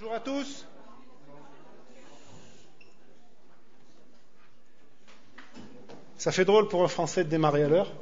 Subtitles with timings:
[0.00, 0.66] Bonjour à tous.
[6.16, 7.92] Ça fait drôle pour un Français de démarrer à l'heure.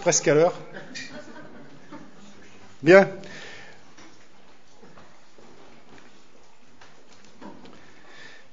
[0.00, 0.52] Presque à l'heure.
[2.82, 3.08] Bien.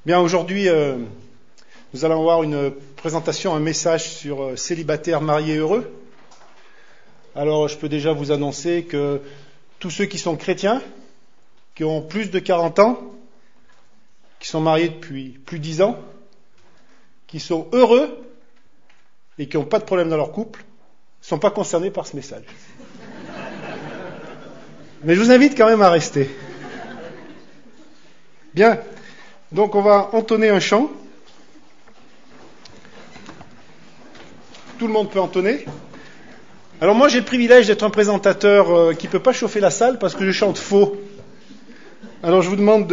[0.05, 0.95] Bien, aujourd'hui, euh,
[1.93, 5.93] nous allons avoir une présentation, un message sur euh, célibataires mariés heureux.
[7.35, 9.21] Alors, je peux déjà vous annoncer que
[9.79, 10.81] tous ceux qui sont chrétiens,
[11.75, 12.99] qui ont plus de 40 ans,
[14.39, 15.99] qui sont mariés depuis plus de 10 ans,
[17.27, 18.17] qui sont heureux
[19.37, 20.59] et qui n'ont pas de problème dans leur couple,
[21.21, 22.43] ne sont pas concernés par ce message.
[25.03, 26.29] Mais je vous invite quand même à rester.
[28.53, 28.79] Bien,
[29.51, 30.91] donc on va entonner un chant.
[34.77, 35.65] Tout le monde peut entonner.
[36.81, 39.69] Alors moi j'ai le privilège d'être un présentateur euh, qui ne peut pas chauffer la
[39.69, 40.97] salle parce que je chante faux.
[42.23, 42.85] Alors je vous demande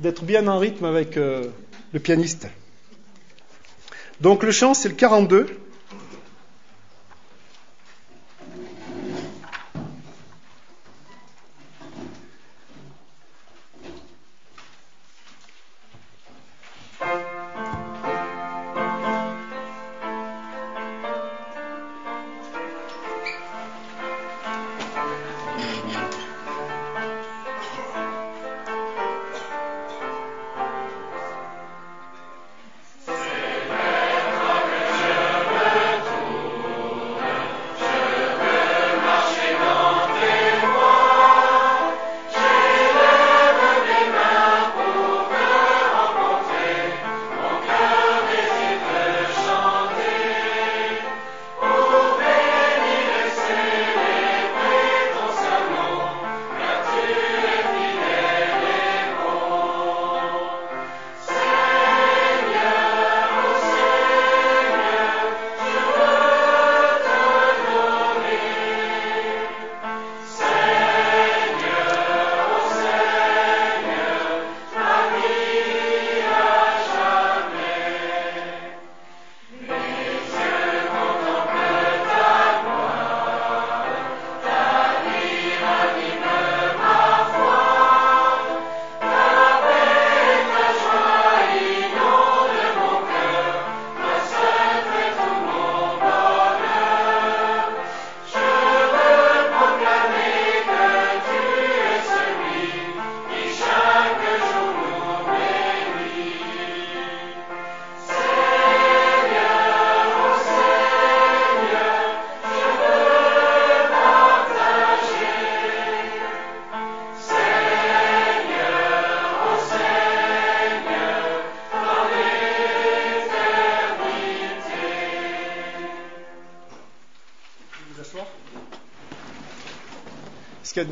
[0.00, 1.44] d'être bien en rythme avec euh,
[1.92, 2.48] le pianiste.
[4.20, 5.46] Donc le chant c'est le 42.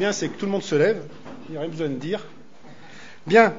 [0.02, 1.00] Bien, c'est que tout le monde se lève.
[1.46, 2.26] Il n'y a rien besoin de dire.
[3.24, 3.54] Bien.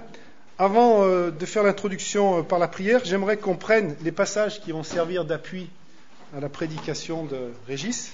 [0.57, 4.73] Avant euh, de faire l'introduction euh, par la prière, j'aimerais qu'on prenne les passages qui
[4.73, 5.69] vont servir d'appui
[6.35, 8.11] à la prédication de Régis.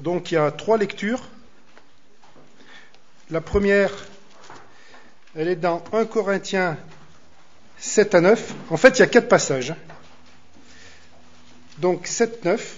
[0.00, 1.22] Donc il y a trois lectures.
[3.30, 3.90] La première,
[5.34, 6.76] elle est dans 1 Corinthiens
[7.78, 8.54] 7 à 9.
[8.68, 9.72] En fait, il y a quatre passages.
[11.78, 12.77] Donc 7, 9.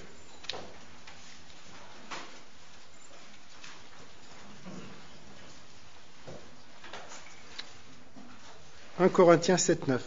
[9.11, 10.03] Corinthiens 7, 9.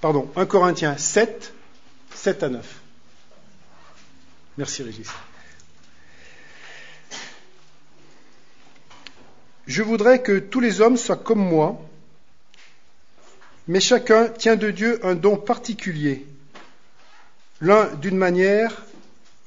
[0.00, 1.52] Pardon, 1 Corinthiens 7,
[2.14, 2.80] 7 à 9.
[4.56, 5.08] Merci Régis.
[9.66, 11.80] Je voudrais que tous les hommes soient comme moi,
[13.66, 16.26] mais chacun tient de Dieu un don particulier,
[17.60, 18.86] l'un d'une manière,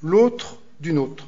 [0.04, 1.26] l'autre d'une autre.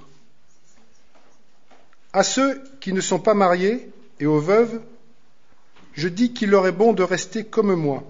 [2.14, 3.90] À ceux qui ne sont pas mariés
[4.20, 4.80] et aux veuves,
[5.94, 8.04] je dis qu'il leur est bon de rester comme moi.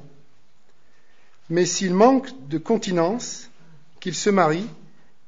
[1.49, 3.49] Mais s'ils manquent de continence,
[3.99, 4.69] qu'ils se marient,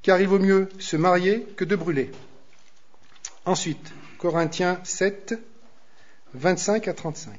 [0.02, 2.12] car il vaut mieux se marier que de brûler.
[3.46, 5.36] Ensuite, Corinthiens 7,
[6.34, 7.34] 25 à 35.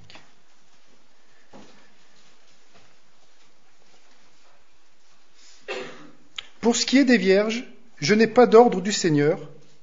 [6.61, 7.65] Pour ce qui est des vierges,
[7.99, 9.39] je n'ai pas d'ordre du Seigneur,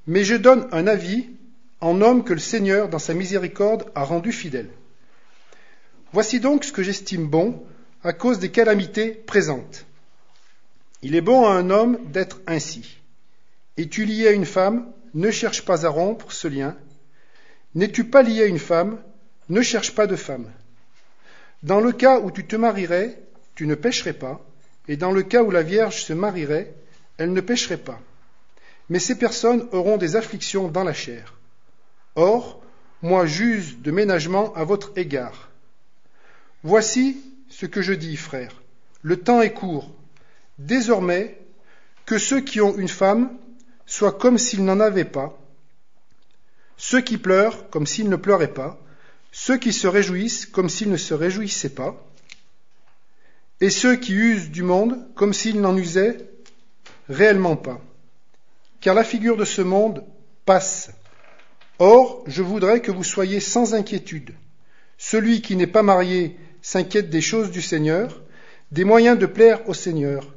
[0.05, 1.29] mais je donne un avis
[1.79, 4.69] en homme que le Seigneur, dans sa miséricorde, a rendu fidèle.
[6.13, 7.63] Voici donc ce que j'estime bon
[8.03, 9.85] à cause des calamités présentes.
[11.01, 12.97] Il est bon à un homme d'être ainsi.
[13.77, 16.75] Es-tu lié à une femme ne cherche pas à rompre ce lien.
[17.75, 18.99] N'es-tu pas lié à une femme
[19.49, 20.51] Ne cherche pas de femme.
[21.61, 23.19] Dans le cas où tu te marierais,
[23.55, 24.41] tu ne pécherais pas,
[24.87, 26.73] et dans le cas où la Vierge se marierait,
[27.17, 27.99] elle ne pécherait pas.
[28.89, 31.35] Mais ces personnes auront des afflictions dans la chair.
[32.15, 32.61] Or,
[33.01, 35.52] moi j'use de ménagement à votre égard.
[36.63, 37.17] Voici
[37.49, 38.61] ce que je dis, frère.
[39.01, 39.91] Le temps est court.
[40.57, 41.37] Désormais,
[42.05, 43.37] que ceux qui ont une femme
[43.85, 45.37] soient comme s'ils n'en avaient pas,
[46.77, 48.79] ceux qui pleurent comme s'ils ne pleuraient pas,
[49.31, 52.01] ceux qui se réjouissent comme s'ils ne se réjouissaient pas,
[53.61, 56.29] et ceux qui usent du monde comme s'ils n'en usaient
[57.09, 57.81] réellement pas.
[58.79, 60.03] Car la figure de ce monde
[60.45, 60.91] passe.
[61.79, 64.33] Or, je voudrais que vous soyez sans inquiétude.
[64.97, 68.23] Celui qui n'est pas marié s'inquiète des choses du Seigneur,
[68.71, 70.33] des moyens de plaire au Seigneur.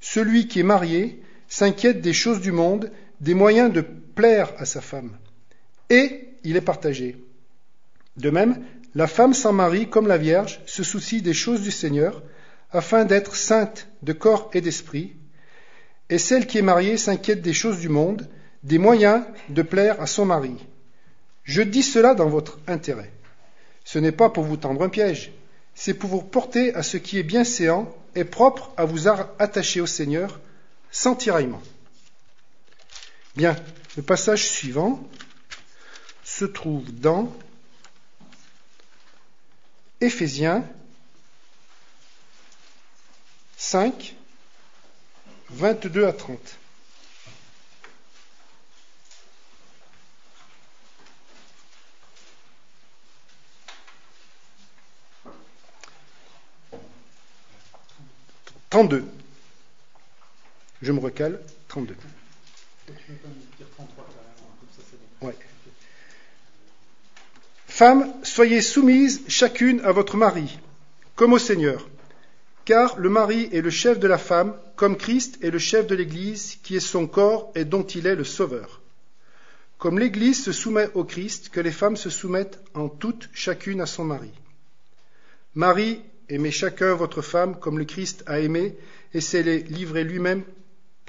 [0.00, 2.90] Celui qui est marié s'inquiète des choses du monde,
[3.20, 5.16] des moyens de plaire à sa femme.
[5.90, 7.16] Et il est partagé.
[8.16, 8.64] De même,
[8.94, 12.22] la femme sans mari, comme la Vierge, se soucie des choses du Seigneur,
[12.72, 15.12] afin d'être sainte de corps et d'esprit,
[16.08, 18.28] et celle qui est mariée s'inquiète des choses du monde,
[18.62, 20.56] des moyens de plaire à son mari.
[21.44, 23.12] Je dis cela dans votre intérêt.
[23.84, 25.32] Ce n'est pas pour vous tendre un piège,
[25.76, 29.80] c'est pour vous porter à ce qui est bien séant et propre à vous attacher
[29.80, 30.40] au Seigneur
[30.90, 31.62] sans tiraillement.
[33.36, 33.54] Bien,
[33.96, 35.06] le passage suivant
[36.24, 37.30] se trouve dans
[40.00, 40.64] Éphésiens
[43.58, 44.16] 5,
[45.50, 46.38] 22 à 30.
[58.76, 59.06] Trente-deux.
[60.82, 61.40] Je me recale.
[61.66, 61.96] Trente-deux.
[65.22, 65.34] Ouais.
[67.68, 70.58] Femmes, soyez soumises chacune à votre mari,
[71.14, 71.88] comme au Seigneur.
[72.66, 75.94] Car le mari est le chef de la femme, comme Christ est le chef de
[75.94, 78.82] l'Église, qui est son corps et dont il est le Sauveur.
[79.78, 83.86] Comme l'Église se soumet au Christ, que les femmes se soumettent en toutes chacune à
[83.86, 84.32] son mari.
[85.54, 88.76] Marie, aimez chacun votre femme comme le Christ a aimé
[89.14, 90.44] et s'est livré lui-même,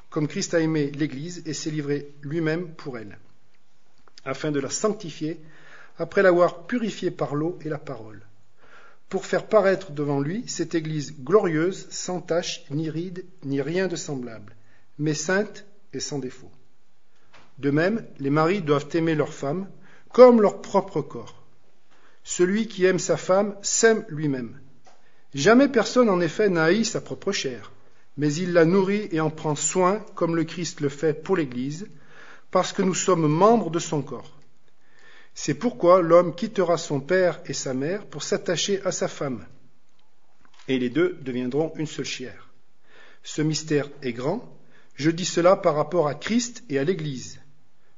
[0.10, 3.18] comme Christ a aimé l'Église et s'est livré lui-même pour elle,
[4.25, 5.40] afin de la sanctifier,
[5.98, 8.22] après l'avoir purifiée par l'eau et la parole
[9.10, 13.96] pour faire paraître devant lui cette Église glorieuse, sans tache, ni ride, ni rien de
[13.96, 14.56] semblable,
[14.98, 16.52] mais sainte et sans défaut.
[17.58, 19.69] De même, les maris doivent aimer leur femme
[20.12, 21.44] comme leur propre corps.
[22.24, 24.60] Celui qui aime sa femme s'aime lui-même.
[25.38, 27.72] Jamais personne en effet n'a haï sa propre chair,
[28.18, 31.88] mais il la nourrit et en prend soin comme le Christ le fait pour l'Église,
[32.50, 34.36] parce que nous sommes membres de son corps.
[35.36, 39.45] C'est pourquoi l'homme quittera son père et sa mère pour s'attacher à sa femme,
[40.68, 42.50] et les deux deviendront une seule chair.
[43.22, 44.42] Ce mystère est grand,
[44.95, 47.40] je dis cela par rapport à Christ et à l'Église.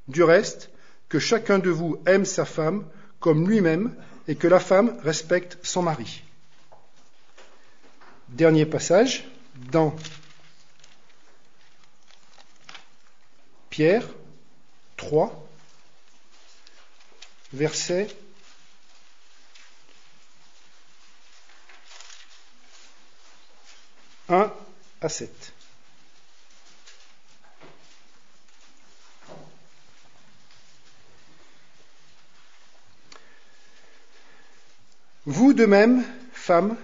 [0.09, 0.71] Du reste,
[1.07, 2.85] que chacun de vous aime sa femme
[3.21, 3.95] comme lui-même,
[4.27, 6.21] et que la femme respecte son mari.
[8.29, 9.95] Dernier passage, dans
[13.71, 14.07] Pierre
[14.97, 15.47] 3,
[17.53, 18.07] verset
[24.29, 24.53] un
[25.01, 25.53] à sept.
[35.25, 36.77] Vous de même, femmes,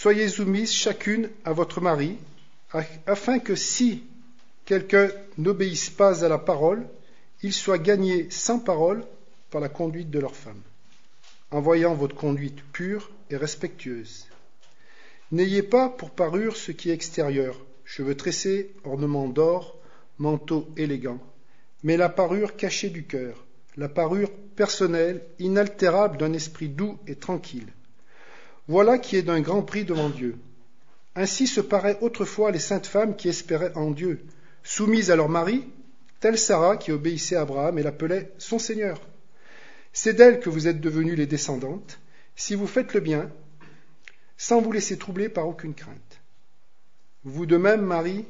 [0.00, 2.18] soyez soumises chacune à votre mari,
[3.04, 4.04] afin que si
[4.64, 6.86] quelqu'un n'obéisse pas à la parole,
[7.42, 9.04] il soit gagné sans parole
[9.50, 10.62] par la conduite de leurs femmes,
[11.50, 14.28] en voyant votre conduite pure et respectueuse.
[15.32, 19.76] N'ayez pas pour parure ce qui est extérieur, cheveux tressés, ornements d'or,
[20.18, 21.18] manteau élégant,
[21.82, 23.44] mais la parure cachée du cœur,
[23.76, 27.72] la parure personnelle, inaltérable d'un esprit doux et tranquille.
[28.68, 30.36] Voilà qui est d'un grand prix devant Dieu.
[31.14, 34.24] Ainsi se paraient autrefois les saintes femmes qui espéraient en Dieu,
[34.62, 35.66] soumises à leur mari,
[36.20, 39.00] telle Sarah qui obéissait à Abraham et l'appelait son Seigneur.
[39.92, 41.98] C'est d'elle que vous êtes devenues les descendantes,
[42.36, 43.30] si vous faites le bien,
[44.36, 46.20] sans vous laisser troubler par aucune crainte.
[47.24, 48.26] Vous de même, Marie,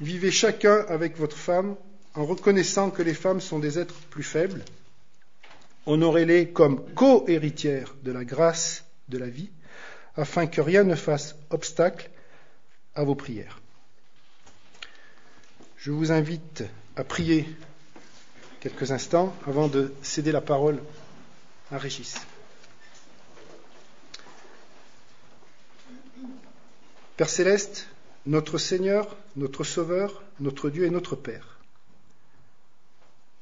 [0.00, 1.76] vivez chacun avec votre femme
[2.14, 4.64] en reconnaissant que les femmes sont des êtres plus faibles.
[5.86, 9.50] Honorez-les comme co-héritières de la grâce de la vie,
[10.16, 12.10] afin que rien ne fasse obstacle
[12.94, 13.60] à vos prières.
[15.76, 16.64] Je vous invite
[16.96, 17.46] à prier
[18.60, 20.80] quelques instants avant de céder la parole
[21.70, 22.16] à Régis.
[27.16, 27.88] Père céleste,
[28.26, 31.58] notre Seigneur, notre Sauveur, notre Dieu et notre Père,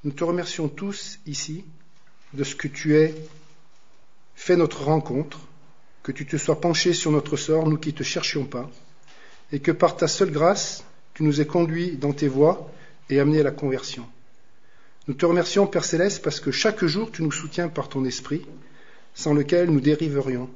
[0.04, 1.64] nous te remercions tous ici
[2.34, 3.14] de ce que tu es
[4.34, 5.40] fait notre rencontre,
[6.04, 8.70] que tu te sois penché sur notre sort, nous qui ne te cherchions pas,
[9.50, 10.84] et que par ta seule grâce,
[11.14, 12.70] tu nous aies conduits dans tes voies
[13.08, 14.06] et amenés à la conversion.
[15.08, 18.44] Nous te remercions, Père céleste, parce que chaque jour tu nous soutiens par ton esprit,
[19.14, 20.50] sans lequel nous dériverions.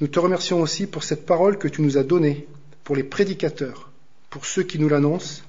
[0.00, 2.46] Nous te remercions aussi pour cette parole que tu nous as donnée,
[2.84, 3.90] pour les prédicateurs,
[4.30, 5.42] pour ceux qui nous l'annoncent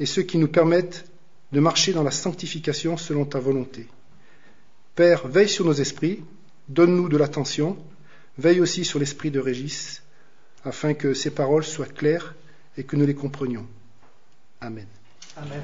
[0.00, 1.04] et ceux qui nous permettent
[1.52, 3.86] de marcher dans la sanctification selon ta volonté.
[4.96, 6.22] Père, veille sur nos esprits,
[6.68, 7.76] donne-nous de l'attention,
[8.36, 10.02] veille aussi sur l'esprit de Régis,
[10.64, 12.34] afin que ces paroles soient claires
[12.76, 13.66] et que nous les comprenions.
[14.60, 14.86] Amen.
[15.36, 15.62] Amen.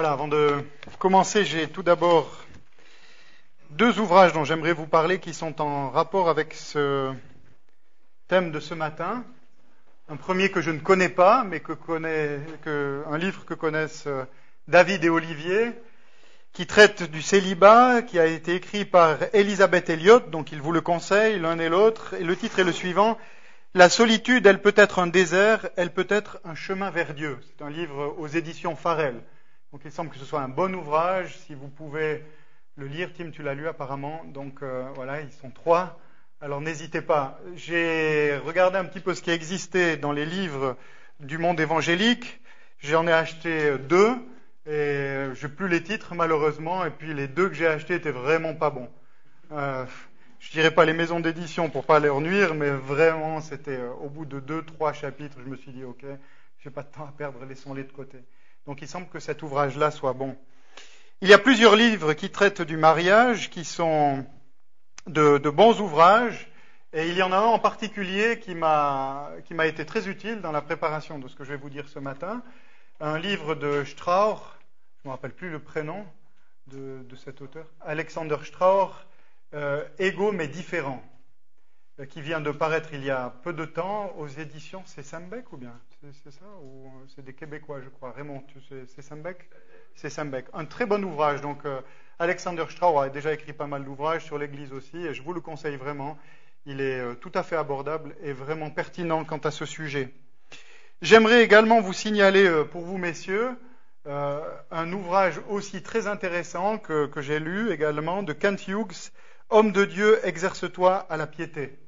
[0.00, 0.62] Voilà, avant de
[1.00, 2.30] commencer, j'ai tout d'abord
[3.70, 7.12] deux ouvrages dont j'aimerais vous parler qui sont en rapport avec ce
[8.28, 9.24] thème de ce matin.
[10.08, 14.22] Un premier que je ne connais pas, mais que connaît, un livre que connaissent euh,
[14.68, 15.72] David et Olivier,
[16.52, 20.80] qui traite du célibat, qui a été écrit par Elisabeth Elliott, donc ils vous le
[20.80, 23.18] conseillent l'un et l'autre, et le titre est le suivant,
[23.74, 27.36] La solitude, elle peut être un désert, elle peut être un chemin vers Dieu.
[27.48, 29.24] C'est un livre aux éditions Farel.
[29.72, 31.36] Donc il semble que ce soit un bon ouvrage.
[31.38, 32.24] Si vous pouvez
[32.76, 34.24] le lire, Tim, tu l'as lu apparemment.
[34.26, 35.98] Donc euh, voilà, ils sont trois.
[36.40, 37.38] Alors n'hésitez pas.
[37.54, 40.76] J'ai regardé un petit peu ce qui existait dans les livres
[41.20, 42.40] du monde évangélique.
[42.78, 44.14] J'en ai acheté deux
[44.66, 46.84] et je n'ai plus les titres malheureusement.
[46.84, 48.88] Et puis les deux que j'ai achetés étaient vraiment pas bons.
[49.52, 49.84] Euh,
[50.40, 54.08] je dirais pas les maisons d'édition pour pas leur nuire, mais vraiment c'était euh, au
[54.08, 56.04] bout de deux, trois chapitres, je me suis dit ok,
[56.60, 58.18] j'ai pas de temps à perdre, laissons-les de côté.
[58.68, 60.36] Donc il semble que cet ouvrage-là soit bon.
[61.22, 64.26] Il y a plusieurs livres qui traitent du mariage, qui sont
[65.06, 66.50] de, bons ouvrages,
[66.92, 69.30] et il y en a un en particulier qui m'a
[69.64, 72.42] été très utile dans la préparation de ce que je vais vous dire ce matin.
[73.00, 74.42] Un livre de Strauch,
[74.98, 76.04] je ne me rappelle plus le prénom
[76.66, 78.92] de, cet auteur, Alexander Strauch,
[79.54, 81.17] euh, Égaux mais différent, euh,
[82.06, 85.04] qui vient de paraître il y a peu de temps aux éditions, c'est
[85.50, 85.74] ou bien
[86.22, 88.12] c'est ça Ou euh, c'est des Québécois, je crois.
[88.12, 89.48] Raymond, c'est Sambeck
[89.96, 90.46] C'est Sambeck.
[90.52, 91.40] Un très bon ouvrage.
[91.40, 91.80] Donc, euh,
[92.20, 95.40] Alexander Strauch a déjà écrit pas mal d'ouvrages sur l'Église aussi, et je vous le
[95.40, 96.16] conseille vraiment.
[96.66, 100.14] Il est euh, tout à fait abordable et vraiment pertinent quant à ce sujet.
[101.02, 103.50] J'aimerais également vous signaler pour vous, messieurs,
[104.04, 109.12] un ouvrage aussi très intéressant que, que j'ai lu également de Kent Hughes,
[109.50, 111.78] Homme de Dieu, exerce-toi à la piété.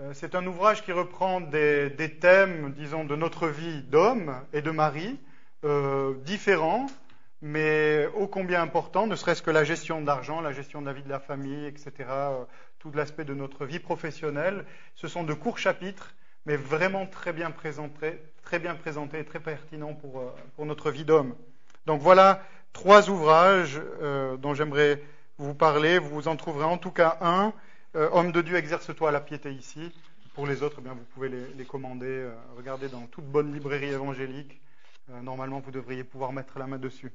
[0.00, 4.72] Euh, c'est un ouvrage qui reprend des, thèmes, disons, de notre vie d'homme et de
[4.72, 5.20] mari,
[5.64, 6.86] euh, différents,
[7.42, 10.92] mais ô combien importants, ne serait-ce que la gestion de l'argent, la gestion de la
[10.92, 12.44] vie de la famille, etc., euh,
[12.80, 14.64] tout l'aspect de notre vie professionnelle.
[14.96, 16.12] Ce sont de courts chapitres,
[16.44, 20.22] mais vraiment très bien présentés, très bien présentés et très pertinents pour,
[20.56, 21.36] pour notre vie d'homme.
[21.86, 23.80] Donc voilà trois ouvrages
[24.38, 25.00] dont j'aimerais
[25.38, 25.98] vous parler.
[25.98, 27.54] Vous en trouverez en tout cas un
[27.96, 29.92] euh, homme de Dieu, exerce-toi la piété ici.
[30.34, 32.06] Pour les autres, eh bien, vous pouvez les, commander.
[32.06, 34.60] Euh, regardez dans toute bonne librairie évangélique.
[35.10, 37.12] Euh, normalement, vous devriez pouvoir mettre la main dessus.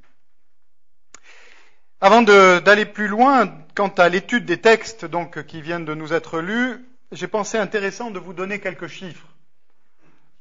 [2.02, 6.40] Avant d'aller plus loin, quant à l'étude des textes donc, qui viennent de nous être
[6.40, 9.28] lus, j'ai pensé intéressant de vous donner quelques chiffres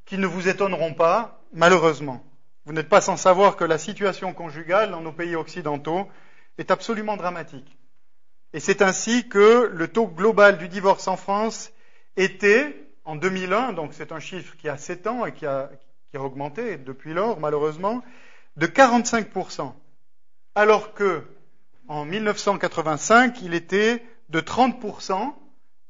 [0.04, 2.24] qui ne vous étonneront pas, malheureusement.
[2.64, 6.08] Vous n'êtes pas sans savoir que la situation conjugale dans nos pays occidentaux
[6.58, 7.77] est absolument dramatique.
[8.54, 11.70] Et c'est ainsi que le taux global du divorce en France
[12.16, 15.70] était, en 2001, donc c'est un chiffre qui a 7 ans et qui a,
[16.10, 18.02] qui a augmenté depuis lors, malheureusement,
[18.56, 19.72] de 45%,
[20.54, 21.22] alors que
[21.88, 25.32] en 1985, il était de 30%,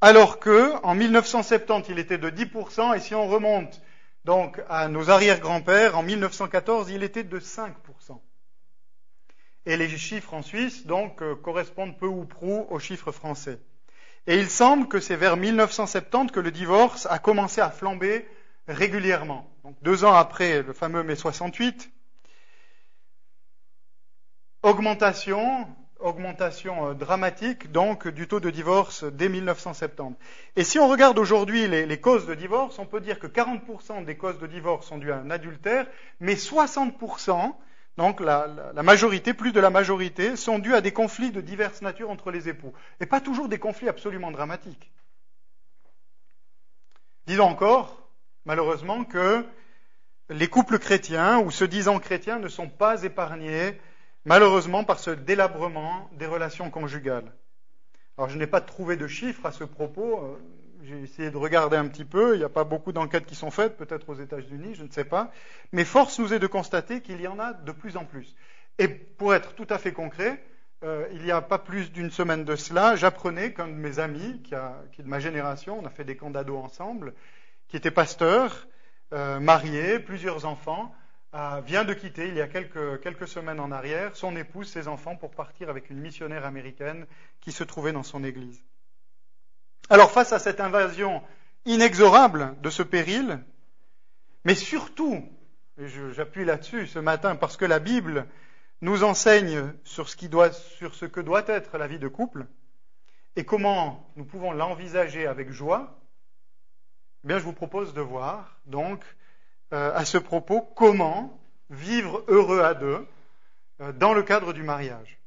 [0.01, 3.81] alors que en 1970, il était de 10%, et si on remonte
[4.25, 7.73] donc à nos arrière-grands-pères, en 1914, il était de 5%.
[9.69, 13.59] Et les chiffres en Suisse, donc, euh, correspondent peu ou prou aux chiffres français.
[14.25, 18.27] Et il semble que c'est vers 1970 que le divorce a commencé à flamber
[18.67, 19.47] régulièrement.
[19.63, 21.91] Donc, deux ans après le fameux mai 68,
[24.63, 25.67] augmentation
[25.99, 30.15] augmentation euh, dramatique donc du taux de divorce dès 1970.
[30.55, 34.17] Et si on regarde aujourd'hui les, causes de divorce, on peut dire que 40% des
[34.17, 35.85] causes de divorce sont dues à un adultère,
[36.19, 37.53] mais 60%,
[37.99, 38.47] donc la,
[38.81, 42.47] majorité, plus de la majorité, sont dues à des conflits de diverses natures entre les
[42.47, 42.71] époux.
[43.01, 44.89] Et pas toujours des conflits absolument dramatiques.
[47.27, 48.09] Disons encore,
[48.45, 49.45] malheureusement, que
[50.29, 53.77] les couples chrétiens ou se disant chrétiens ne sont pas épargnés
[54.23, 57.29] malheureusement par ce délabrement des relations conjugales.
[58.17, 60.37] Alors je n'ai pas trouvé de chiffres à ce propos, euh,
[60.89, 63.51] j'ai essayé de regarder un petit peu, il n'y a pas beaucoup d'enquêtes qui sont
[63.51, 65.31] faites, peut-être aux États-Unis, je ne sais pas,
[65.71, 68.35] mais force nous est de constater qu'il y en a de plus en plus.
[68.79, 70.43] Et pour être tout à fait concret,
[70.83, 74.41] euh, il n'y a pas plus d'une semaine de cela, j'apprenais qu'un de mes amis,
[74.41, 77.13] qui, est de ma génération, on a fait des camps d'ados ensemble,
[77.67, 78.67] qui était pasteur,
[79.13, 80.93] euh, marié, plusieurs enfants,
[81.65, 85.15] vient de quitter, il y a quelques, quelques semaines en arrière, son épouse, ses enfants,
[85.15, 87.05] pour partir avec une missionnaire américaine
[87.41, 88.63] qui se trouvait dans son église.
[89.89, 91.23] Alors face à cette invasion
[91.65, 93.39] inexorable de ce péril,
[94.45, 95.27] mais surtout,
[96.11, 98.27] j'appuie là-dessus ce matin parce que la Bible
[98.81, 102.45] nous enseigne sur ce, qui doit, sur ce que doit être la vie de couple
[103.35, 105.99] et comment nous pouvons l'envisager avec joie,
[107.23, 109.03] eh bien je vous propose de voir donc
[109.73, 111.41] euh, à ce propos comment
[111.71, 113.07] vivre heureux à deux
[113.81, 115.19] euh, dans le cadre du mariage.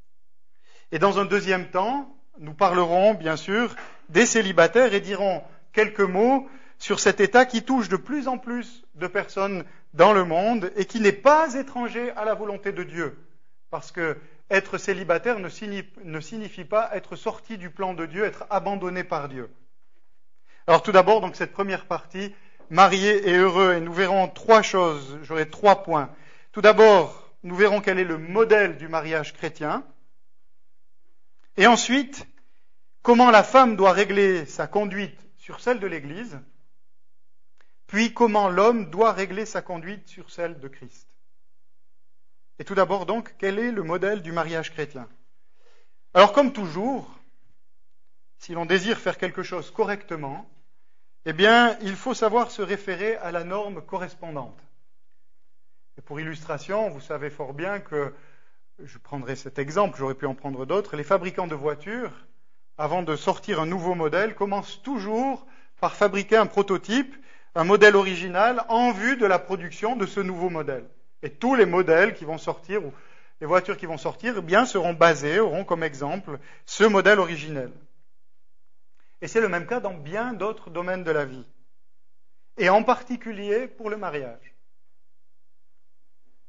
[0.93, 3.75] Et dans un deuxième temps, nous parlerons bien sûr
[4.13, 5.43] des célibataires et dirons
[5.73, 9.65] quelques mots sur cet état qui touche de plus en plus de personnes
[9.95, 13.19] dans le monde et qui n'est pas étranger à la volonté de Dieu.
[13.71, 14.17] Parce que
[14.51, 15.49] être célibataire ne
[16.21, 19.49] signifie, pas être sorti du plan de Dieu, être abandonné par Dieu.
[20.67, 22.35] Alors tout d'abord, donc cette première partie
[22.69, 23.75] mariés et heureux.
[23.75, 26.11] Et nous verrons trois choses, j'aurai trois points.
[26.53, 29.85] Tout d'abord, nous verrons quel est le modèle du mariage chrétien.
[31.57, 32.27] Et ensuite,
[33.03, 36.39] comment la femme doit régler sa conduite sur celle de l'Église.
[37.87, 41.09] Puis comment l'homme doit régler sa conduite sur celle de Christ.
[42.59, 45.09] Et tout d'abord donc, quel est le modèle du mariage chrétien?
[46.15, 47.11] Alors comme toujours,
[48.39, 50.49] si l'on désire faire quelque chose correctement,
[51.25, 54.59] eh bien, il faut savoir se référer à la norme correspondante.
[55.97, 58.13] Et pour illustration, vous savez fort bien que,
[58.79, 62.13] je prendrai cet exemple, j'aurais pu en prendre d'autres, les fabricants de voitures,
[62.79, 65.47] avant de sortir un nouveau modèle, commencent toujours
[65.81, 67.15] par fabriquer un prototype,
[67.55, 70.89] un modèle original, en vue de la production de ce nouveau modèle.
[71.23, 72.93] Et tous les modèles qui vont sortir, ou
[73.41, 77.73] les voitures qui vont sortir, eh bien, seront basés, auront comme exemple ce modèle originel.
[79.21, 81.47] Et c'est le même cas dans bien d'autres domaines de la vie.
[82.59, 84.55] Et en particulier pour le mariage.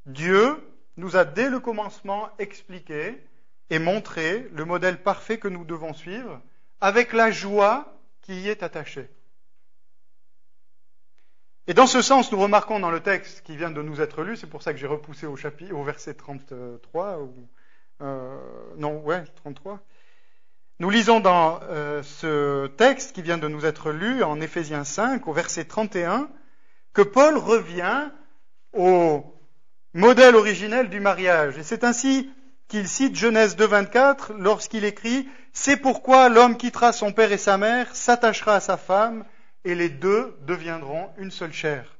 [0.05, 0.57] Dieu
[0.97, 3.23] nous a dès le commencement expliqué
[3.73, 6.39] et montré le modèle parfait que nous devons suivre
[6.79, 9.09] avec la joie qui y est attachée.
[11.65, 14.37] Et dans ce sens, nous remarquons dans le texte qui vient de nous être lu,
[14.37, 17.33] c'est pour ça que j'ai repoussé au, chapitre, au verset 33, ou,
[18.01, 18.37] euh,
[18.77, 19.79] non, ouais, 33,
[20.77, 25.27] nous lisons dans euh, ce texte qui vient de nous être lu en Éphésiens 5
[25.27, 26.29] au verset 31
[26.93, 28.11] que Paul revient
[28.73, 29.35] au
[29.95, 31.57] modèle originel du mariage.
[31.57, 32.29] Et c'est ainsi
[32.73, 37.95] qu'il cite Genèse 2.24 lorsqu'il écrit C'est pourquoi l'homme quittera son père et sa mère,
[37.95, 39.25] s'attachera à sa femme,
[39.63, 41.95] et les deux deviendront une seule chair.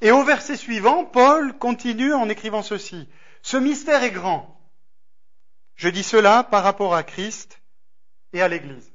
[0.00, 3.10] Et au verset suivant, Paul continue en écrivant ceci.
[3.42, 4.58] Ce mystère est grand.
[5.74, 7.60] Je dis cela par rapport à Christ
[8.32, 8.90] et à l'Église.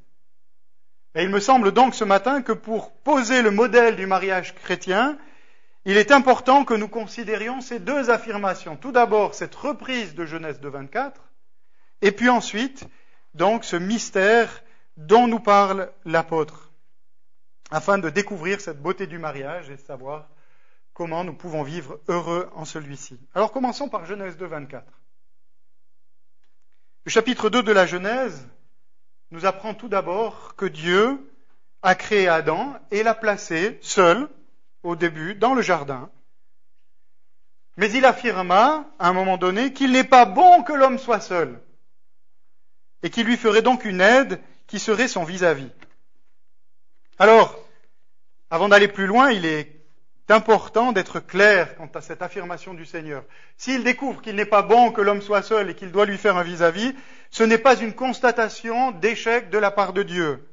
[1.13, 5.19] Et il me semble donc ce matin que pour poser le modèle du mariage chrétien,
[5.85, 8.75] il est important que nous considérions ces deux affirmations.
[8.75, 11.21] Tout d'abord, cette reprise de Genèse de 24,
[12.01, 12.85] et puis ensuite,
[13.33, 14.63] donc, ce mystère
[14.97, 16.71] dont nous parle l'apôtre,
[17.71, 20.29] afin de découvrir cette beauté du mariage et savoir
[20.93, 23.19] comment nous pouvons vivre heureux en celui-ci.
[23.33, 24.85] Alors commençons par Genèse 2, 24.
[27.05, 28.47] Le chapitre 2 de la Genèse
[29.31, 31.31] nous apprend tout d'abord que Dieu
[31.81, 34.29] a créé Adam et l'a placé seul
[34.83, 36.09] au début dans le jardin.
[37.77, 41.59] Mais il affirma à un moment donné qu'il n'est pas bon que l'homme soit seul
[43.03, 45.71] et qu'il lui ferait donc une aide qui serait son vis-à-vis.
[47.17, 47.57] Alors,
[48.49, 49.81] avant d'aller plus loin, il est
[50.29, 53.23] important d'être clair quant à cette affirmation du Seigneur.
[53.57, 56.37] S'il découvre qu'il n'est pas bon que l'homme soit seul et qu'il doit lui faire
[56.37, 56.93] un vis-à-vis,
[57.29, 60.47] ce n'est pas une constatation d'échec de la part de Dieu,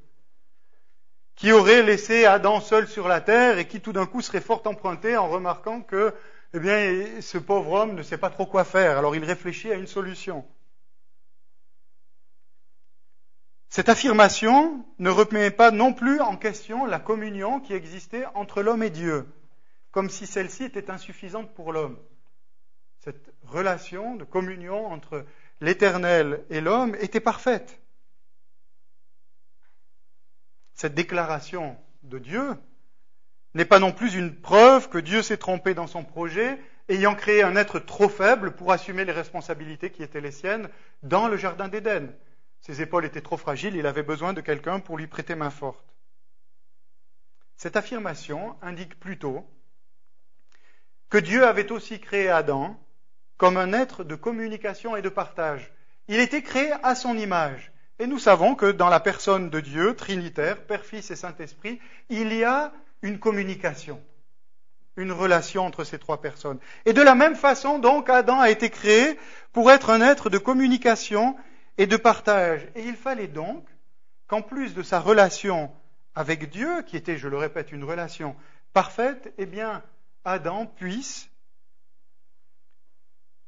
[1.39, 4.61] qui aurait laissé Adam seul sur la terre et qui tout d'un coup serait fort
[4.67, 6.13] emprunté en remarquant que,
[6.53, 8.99] eh bien, ce pauvre homme ne sait pas trop quoi faire.
[8.99, 10.45] Alors il réfléchit à une solution.
[13.69, 18.83] Cette affirmation ne remet pas non plus en question la communion qui existait entre l'homme
[18.83, 19.25] et Dieu,
[19.93, 22.01] comme si celle-ci était insuffisante pour l'homme.
[22.99, 25.25] Cette relation de communion entre
[25.61, 27.78] l'Éternel et l'homme était parfaite.
[30.79, 32.55] Cette déclaration de Dieu
[33.55, 36.57] n'est pas non plus une preuve que Dieu s'est trompé dans son projet,
[36.89, 40.69] ayant créé un être trop faible pour assumer les responsabilités qui étaient les siennes
[41.03, 42.15] dans le Jardin d'Éden.
[42.61, 45.85] Ses épaules étaient trop fragiles, il avait besoin de quelqu'un pour lui prêter main forte.
[47.57, 49.45] Cette affirmation indique plutôt
[51.11, 52.81] que Dieu avait aussi créé Adam
[53.37, 55.73] comme un être de communication et de partage.
[56.07, 57.73] Il était créé à son image.
[57.99, 62.33] Et nous savons que dans la personne de Dieu, Trinitaire, Père, Fils et Saint-Esprit, il
[62.33, 64.01] y a une communication,
[64.97, 66.59] une relation entre ces trois personnes.
[66.85, 69.19] Et de la même façon, donc, Adam a été créé
[69.53, 71.37] pour être un être de communication
[71.77, 72.69] et de partage.
[72.77, 73.67] Et il fallait donc
[74.29, 75.73] qu'en plus de sa relation
[76.15, 78.37] avec Dieu, qui était, je le répète, une relation
[78.73, 79.83] parfaite, eh bien,
[80.25, 81.29] Adam puisse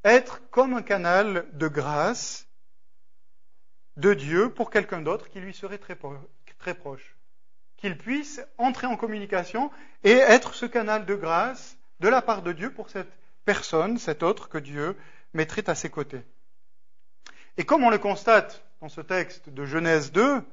[0.03, 2.47] être comme un canal de grâce
[3.97, 7.15] de Dieu pour quelqu'un d'autre qui lui serait très, proche.
[7.77, 9.71] Qu'il puisse entrer en communication
[10.03, 13.11] et être ce canal de grâce de la part de Dieu pour cette
[13.45, 14.95] personne, cet autre que Dieu
[15.33, 16.21] mettrait à ses côtés.
[17.57, 20.43] Et comme on le constate dans ce texte de Genèse 2,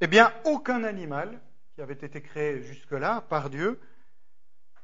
[0.00, 1.40] eh bien, aucun animal
[1.74, 3.80] qui avait été créé jusque-là par Dieu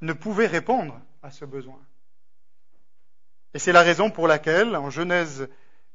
[0.00, 1.80] ne pouvait répondre à ce besoin.
[3.54, 5.48] Et c'est la raison pour laquelle, en Genèse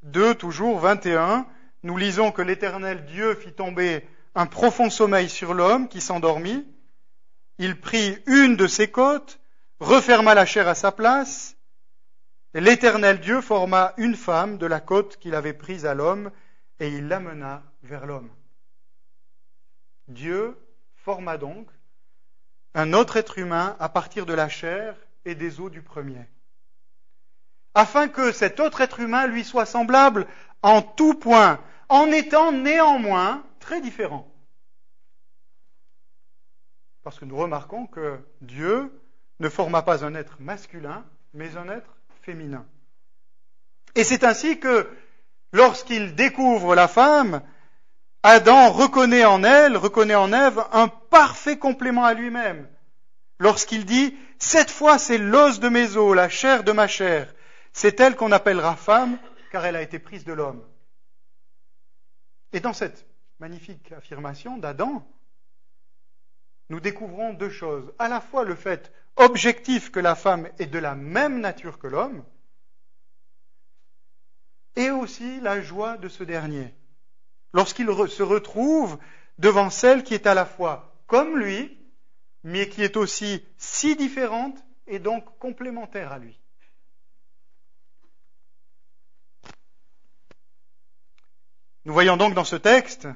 [0.04, 1.48] 2, toujours 21,
[1.84, 6.68] nous lisons que l'Éternel Dieu fit tomber un profond sommeil sur l'homme qui s'endormit.
[7.58, 9.40] Il prit une de ses côtes,
[9.80, 11.58] referma la chair à sa place,
[12.54, 16.32] l'Éternel Dieu forma une femme de la côte qu'il avait prise à l'homme,
[16.80, 18.30] et il l'amena vers l'homme.
[20.08, 20.58] Dieu
[20.96, 21.68] forma donc
[22.74, 26.28] un autre être humain à partir de la chair et des os du premier,
[27.78, 30.26] afin que cet autre être humain lui soit semblable
[30.64, 31.60] en tout point,
[31.90, 34.28] en étant néanmoins très différent.
[37.04, 38.92] Parce que nous remarquons que Dieu
[39.40, 42.66] ne forma pas un être masculin, mais un être féminin.
[43.94, 44.90] Et c'est ainsi que
[45.54, 47.44] lorsqu'il découvre la femme,
[48.24, 52.68] Adam reconnaît en elle, reconnaît en Ève un parfait complément à lui-même.
[53.38, 57.36] Lorsqu'il dit Cette fois c'est l'os de mes os, la chair de ma chair,
[57.78, 59.20] c'est elle qu'on appellera femme,
[59.52, 60.66] car elle a été prise de l'homme.
[62.52, 63.06] Et dans cette
[63.38, 65.08] magnifique affirmation d'Adam,
[66.70, 67.94] nous découvrons deux choses.
[68.00, 71.86] À la fois le fait objectif que la femme est de la même nature que
[71.86, 72.26] l'homme,
[74.76, 76.74] et aussi la joie de ce dernier,
[77.54, 78.98] lorsqu'il se retrouve
[79.38, 81.78] devant celle qui est à la fois comme lui,
[82.44, 86.40] mais qui est aussi si différente et donc complémentaire à lui.
[91.88, 93.08] Nous voyons donc dans ce texte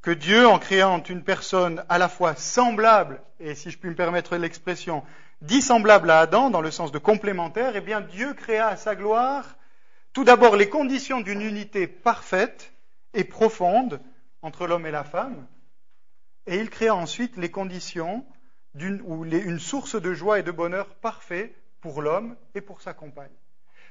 [0.00, 3.94] que Dieu, en créant une personne à la fois semblable, et si je puis me
[3.94, 5.04] permettre l'expression,
[5.42, 9.58] dissemblable à Adam, dans le sens de complémentaire, eh bien Dieu créa à sa gloire
[10.14, 12.72] tout d'abord les conditions d'une unité parfaite
[13.12, 14.00] et profonde
[14.40, 15.46] entre l'homme et la femme,
[16.46, 18.24] et il créa ensuite les conditions
[18.72, 22.94] d'une, ou une source de joie et de bonheur parfait pour l'homme et pour sa
[22.94, 23.28] compagne.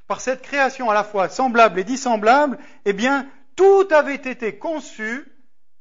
[0.07, 5.25] Par cette création à la fois semblable et dissemblable, eh bien, tout avait été conçu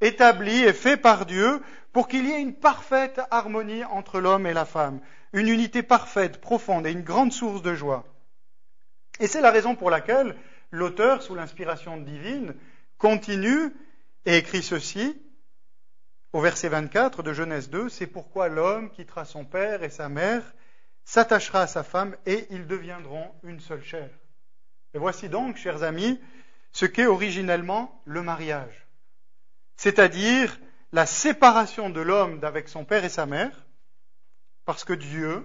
[0.00, 4.52] établi et fait par Dieu pour qu'il y ait une parfaite harmonie entre l'homme et
[4.52, 5.00] la femme,
[5.32, 8.04] une unité parfaite, profonde et une grande source de joie.
[9.20, 10.36] Et c'est la raison pour laquelle
[10.70, 12.54] l'auteur, sous l'inspiration divine,
[12.98, 13.72] continue
[14.24, 15.20] et écrit ceci
[16.32, 20.42] au verset 24 de Genèse 2, c'est pourquoi l'homme quittera son père et sa mère,
[21.04, 24.08] s'attachera à sa femme et ils deviendront une seule chair.
[24.94, 26.18] Et voici donc, chers amis,
[26.72, 28.82] ce qu'est originellement le mariage
[29.82, 30.60] c'est-à-dire
[30.92, 33.66] la séparation de l'homme d'avec son père et sa mère,
[34.64, 35.44] parce que Dieu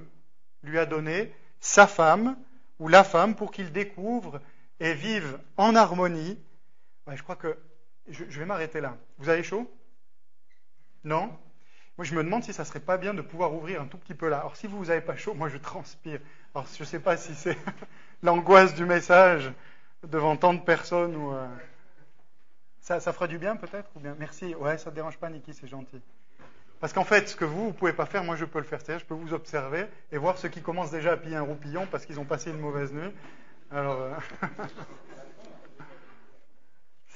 [0.62, 2.38] lui a donné sa femme
[2.78, 4.40] ou la femme pour qu'il découvre
[4.80, 6.40] et vive en harmonie.
[7.12, 7.58] je crois que
[8.08, 8.96] je, vais m'arrêter là.
[9.18, 9.68] Vous avez chaud?
[11.04, 11.36] Non?
[11.98, 14.14] Moi, je me demande si ça serait pas bien de pouvoir ouvrir un tout petit
[14.14, 14.38] peu là.
[14.42, 16.20] Alors, si vous n'avez pas chaud, moi, je transpire.
[16.54, 17.58] Alors, je ne sais pas si c'est
[18.22, 19.52] l'angoisse du message
[20.04, 21.16] devant tant de personnes.
[21.16, 21.48] Euh,
[22.82, 24.56] ça, ça fera du bien peut-être ou bien Merci.
[24.56, 26.02] Ouais, ça ne te dérange pas, Niki, c'est gentil.
[26.80, 28.66] Parce qu'en fait, ce que vous, vous ne pouvez pas faire, moi je peux le
[28.66, 28.80] faire.
[28.82, 31.88] C'est-à-dire, je peux vous observer et voir ceux qui commencent déjà à piller un roupillon
[31.90, 33.12] parce qu'ils ont passé une mauvaise nuit.
[33.72, 34.14] Alors, euh,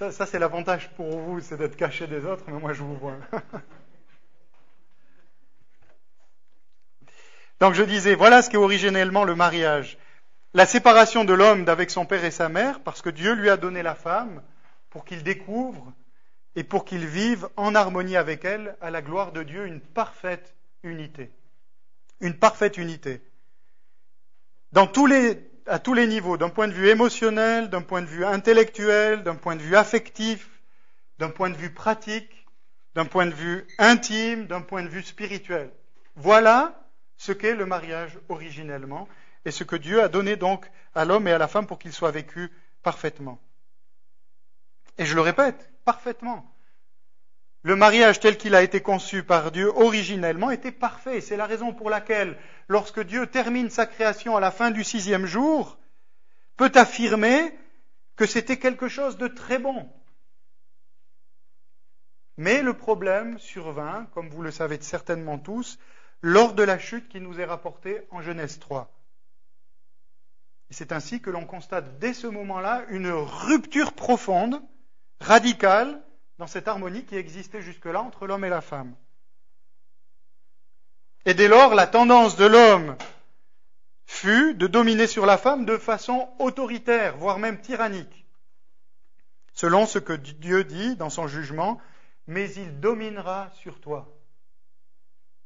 [0.01, 2.95] Ça, ça c'est l'avantage pour vous, c'est d'être caché des autres, mais moi je vous
[2.95, 3.17] vois.
[7.59, 9.99] Donc je disais, voilà ce qu'est originellement le mariage.
[10.53, 13.55] La séparation de l'homme d'avec son père et sa mère, parce que Dieu lui a
[13.55, 14.41] donné la femme
[14.89, 15.93] pour qu'il découvre
[16.57, 20.53] et pour qu'il vive en harmonie avec elle, à la gloire de Dieu, une parfaite
[20.83, 21.31] unité.
[22.19, 23.21] Une parfaite unité.
[24.73, 24.91] Dans
[25.67, 29.35] à tous les niveaux, d'un point de vue émotionnel, d'un point de vue intellectuel, d'un
[29.35, 30.49] point de vue affectif,
[31.17, 32.45] d'un point de vue pratique,
[32.93, 35.71] d'un point de vue intime, d'un point de vue spirituel.
[36.15, 39.07] Voilà ce qu'est le mariage originellement
[39.45, 41.93] et ce que Dieu a donné donc à l'homme et à la femme pour qu'il
[41.93, 42.51] soit vécu
[42.83, 43.39] parfaitement.
[44.97, 46.51] Et je le répète, parfaitement.
[47.63, 51.21] Le mariage tel qu'il a été conçu par Dieu originellement était parfait.
[51.21, 55.27] C'est la raison pour laquelle, lorsque Dieu termine sa création à la fin du sixième
[55.27, 55.77] jour,
[56.57, 57.55] peut affirmer
[58.15, 59.89] que c'était quelque chose de très bon.
[62.37, 65.77] Mais le problème survint, comme vous le savez certainement tous,
[66.21, 68.91] lors de la chute qui nous est rapportée en Genèse 3.
[70.71, 74.61] Et c'est ainsi que l'on constate dès ce moment-là une rupture profonde,
[75.19, 76.01] radicale,
[76.37, 78.95] dans cette harmonie qui existait jusque-là entre l'homme et la femme.
[81.25, 82.95] Et dès lors, la tendance de l'homme
[84.05, 88.25] fut de dominer sur la femme de façon autoritaire, voire même tyrannique,
[89.53, 91.79] selon ce que Dieu dit dans son jugement,
[92.27, 94.17] mais il dominera sur toi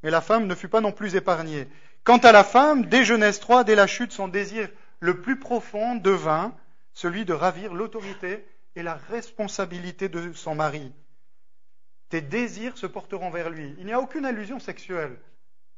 [0.06, 1.68] mais la femme ne fut pas non plus épargnée.
[2.04, 4.70] Quant à la femme, dès Genèse 3, dès la chute, son désir
[5.06, 6.54] le plus profond devint
[6.94, 10.92] celui de ravir l'autorité et la responsabilité de son mari.
[12.10, 13.76] Tes désirs se porteront vers lui.
[13.78, 15.18] Il n'y a aucune allusion sexuelle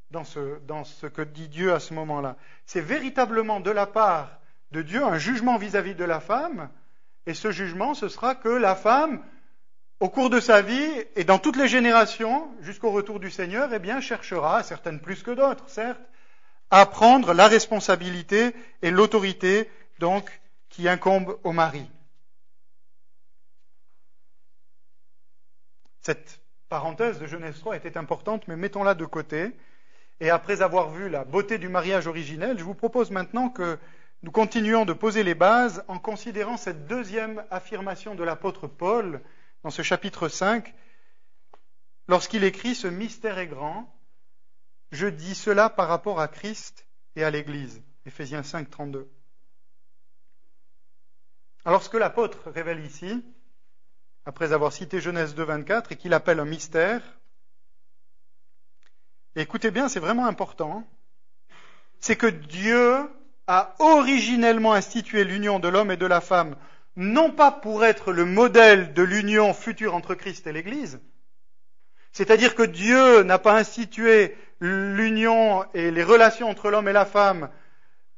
[0.09, 2.37] dans ce, que dit Dieu à ce moment-là.
[2.65, 4.39] C'est véritablement de la part
[4.71, 6.69] de Dieu un jugement vis-à-vis -vis de la femme,
[7.25, 9.21] et ce jugement, ce sera que la femme
[9.99, 13.79] au cours de sa vie et dans toutes les générations, jusqu'au retour du Seigneur, eh
[13.79, 16.01] bien, cherchera, certaines plus que d'autres, certes,
[16.71, 20.29] à prendre la responsabilité et l'autorité, donc,
[20.69, 21.89] qui incombe au mari.
[26.01, 29.51] Cette parenthèse de Genèse 3 était importante, mais mettons-la de côté.
[30.19, 33.77] Et après avoir vu la beauté du mariage originel, je vous propose maintenant que
[34.23, 39.21] nous continuions de poser les bases en considérant cette deuxième affirmation de l'apôtre Paul,
[39.63, 40.73] dans ce chapitre 5,
[42.07, 43.93] lorsqu'il écrit Ce mystère est grand,
[44.91, 47.81] je dis cela par rapport à Christ et à l'Église.
[48.05, 49.09] Éphésiens 5, 32.
[51.65, 53.23] Alors ce que l'apôtre révèle ici,
[54.25, 57.01] après avoir cité Genèse 2, 24, et qu'il appelle un mystère,
[59.35, 60.87] écoutez bien, c'est vraiment important,
[61.99, 63.09] c'est que Dieu
[63.47, 66.55] a originellement institué l'union de l'homme et de la femme
[66.95, 70.99] non pas pour être le modèle de l'union future entre Christ et l'Église,
[72.17, 77.51] c'est-à-dire que Dieu n'a pas institué l'union et les relations entre l'homme et la femme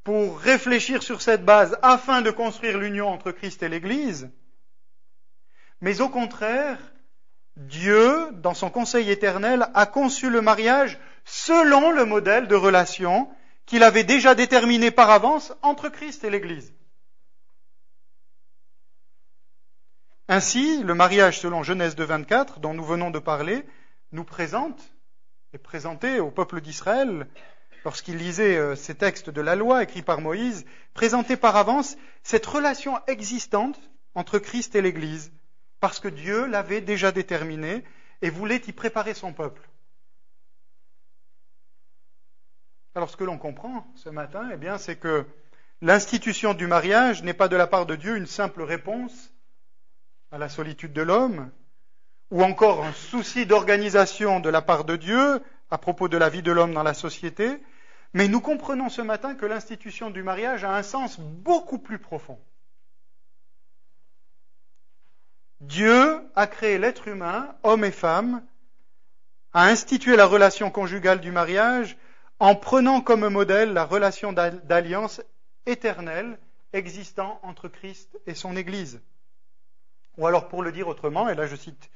[0.06, 4.30] pour réfléchir sur cette base afin de construire l'union entre Christ et l'Église,
[5.82, 6.78] mais au contraire,
[7.58, 13.30] Dieu, dans son conseil éternel, a conçu le mariage selon le modèle de relation
[13.66, 16.74] qu'il avait déjà déterminé par avance entre Christ et l'Église.
[20.30, 23.66] Ainsi, le mariage selon Genèse de 24, dont nous venons de parler,
[24.12, 24.82] nous présente,
[25.54, 27.28] et présentait au peuple d'Israël,
[27.86, 32.46] lorsqu'il lisait euh, ces textes de la loi écrits par Moïse, présentait par avance cette
[32.46, 33.80] relation existante
[34.16, 35.32] entre Christ et l'Église,
[35.80, 37.84] parce que Dieu l'avait déjà déterminée
[38.22, 39.70] et voulait y préparer son peuple.
[42.96, 45.26] Alors ce que l'on comprend ce matin, eh bien, c'est que
[45.82, 49.32] l'institution du mariage n'est pas de la part de Dieu une simple réponse
[50.32, 51.50] à la solitude de l'homme,
[52.32, 56.42] ou encore un souci d'organisation de la part de Dieu à propos de la vie
[56.42, 57.62] de l'homme dans la société,
[58.14, 62.40] mais nous comprenons ce matin que l'institution du mariage a un sens beaucoup plus profond.
[65.62, 68.44] Dieu a créé l'être humain, homme et femme,
[69.54, 71.98] a institué la relation conjugale du mariage
[72.40, 75.22] en prenant comme modèle la relation d'alliance
[75.66, 76.40] éternelle
[76.72, 79.02] existant entre Christ et son Église.
[80.18, 81.90] Ou alors pour le dire autrement, et là je cite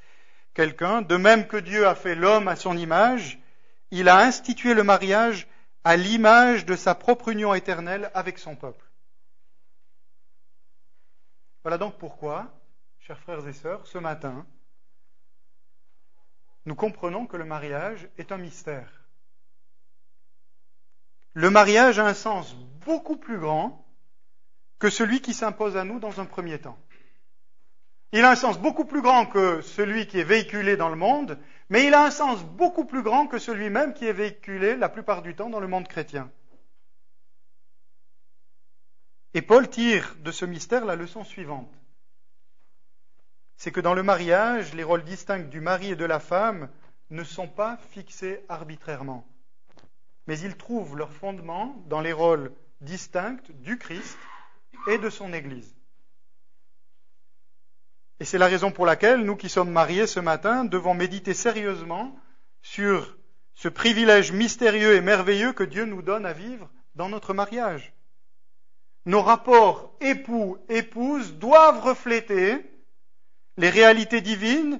[0.54, 3.40] quelqu'un, de même que Dieu a fait l'homme à son image,
[3.92, 5.48] il a institué le mariage
[5.84, 8.86] à l'image de sa propre union éternelle avec son peuple.
[11.64, 12.52] Voilà donc pourquoi,
[13.00, 14.46] chers frères et sœurs, ce matin,
[16.66, 18.90] nous comprenons que le mariage est un mystère.
[21.34, 23.86] Le mariage a un sens beaucoup plus grand
[24.80, 26.78] que celui qui s'impose à nous dans un premier temps.
[28.16, 31.40] Il a un sens beaucoup plus grand que celui qui est véhiculé dans le monde,
[31.70, 34.88] mais il a un sens beaucoup plus grand que celui même qui est véhiculé la
[34.88, 36.32] plupart du temps dans le monde chrétien.
[39.34, 41.74] Et Paul tire de ce mystère la leçon suivante.
[43.58, 46.70] C'est que dans le mariage, les rôles distincts du mari et de la femme
[47.10, 49.26] ne sont pas fixés arbitrairement,
[50.28, 54.20] mais ils trouvent leur fondement dans les rôles distincts du Christ
[54.88, 55.73] et de son Église.
[58.20, 62.16] Et c'est la raison pour laquelle nous qui sommes mariés ce matin devons méditer sérieusement
[62.62, 63.18] sur
[63.56, 67.94] ce privilège mystérieux et merveilleux que Dieu nous donne à vivre dans notre mariage.
[69.06, 72.66] Nos rapports époux-épouse doivent refléter
[73.58, 74.80] les réalités divines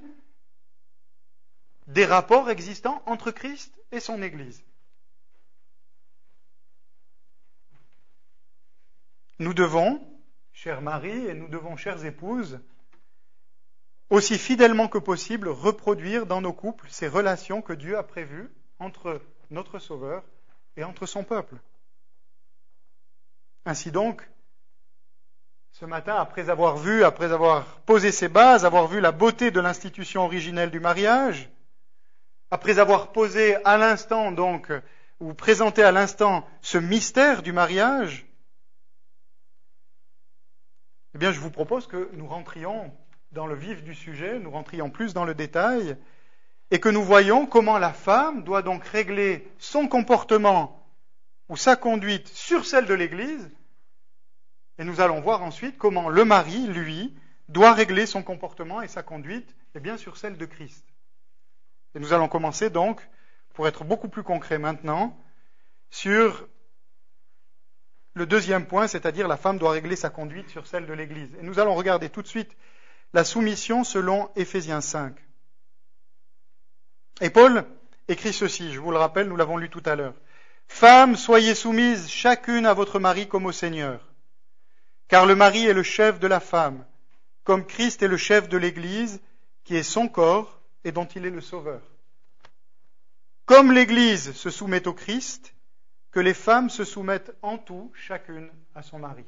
[1.86, 4.64] des rapports existants entre Christ et son Église.
[9.38, 10.00] Nous devons,
[10.52, 12.60] chers maris, et nous devons, chères épouses,
[14.10, 19.20] aussi fidèlement que possible, reproduire dans nos couples ces relations que Dieu a prévues entre
[19.50, 20.22] notre Sauveur
[20.76, 21.56] et entre son peuple.
[23.66, 24.28] Ainsi donc,
[25.72, 29.60] ce matin, après avoir vu, après avoir posé ses bases, avoir vu la beauté de
[29.60, 31.50] l'institution originelle du mariage,
[32.50, 34.70] après avoir posé à l'instant donc,
[35.18, 38.26] ou présenté à l'instant ce mystère du mariage,
[41.14, 42.92] eh bien, je vous propose que nous rentrions
[43.34, 45.96] dans le vif du sujet, nous rentrions plus dans le détail,
[46.70, 50.88] et que nous voyons comment la femme doit donc régler son comportement
[51.48, 53.50] ou sa conduite sur celle de l'Église,
[54.78, 57.14] et nous allons voir ensuite comment le mari, lui,
[57.48, 60.84] doit régler son comportement et sa conduite, et bien sur celle de Christ.
[61.94, 63.06] Et nous allons commencer donc,
[63.52, 65.16] pour être beaucoup plus concret maintenant,
[65.90, 66.48] sur
[68.14, 71.34] le deuxième point, c'est-à-dire la femme doit régler sa conduite sur celle de l'Église.
[71.40, 72.56] Et nous allons regarder tout de suite
[73.14, 75.14] la soumission selon Éphésiens 5.
[77.20, 77.64] Et Paul
[78.08, 80.14] écrit ceci, je vous le rappelle, nous l'avons lu tout à l'heure.
[80.66, 84.00] Femmes, soyez soumises chacune à votre mari comme au Seigneur.
[85.06, 86.84] Car le mari est le chef de la femme,
[87.44, 89.20] comme Christ est le chef de l'Église,
[89.62, 91.82] qui est son corps et dont il est le sauveur.
[93.46, 95.54] Comme l'Église se soumet au Christ,
[96.10, 99.24] que les femmes se soumettent en tout, chacune, à son mari.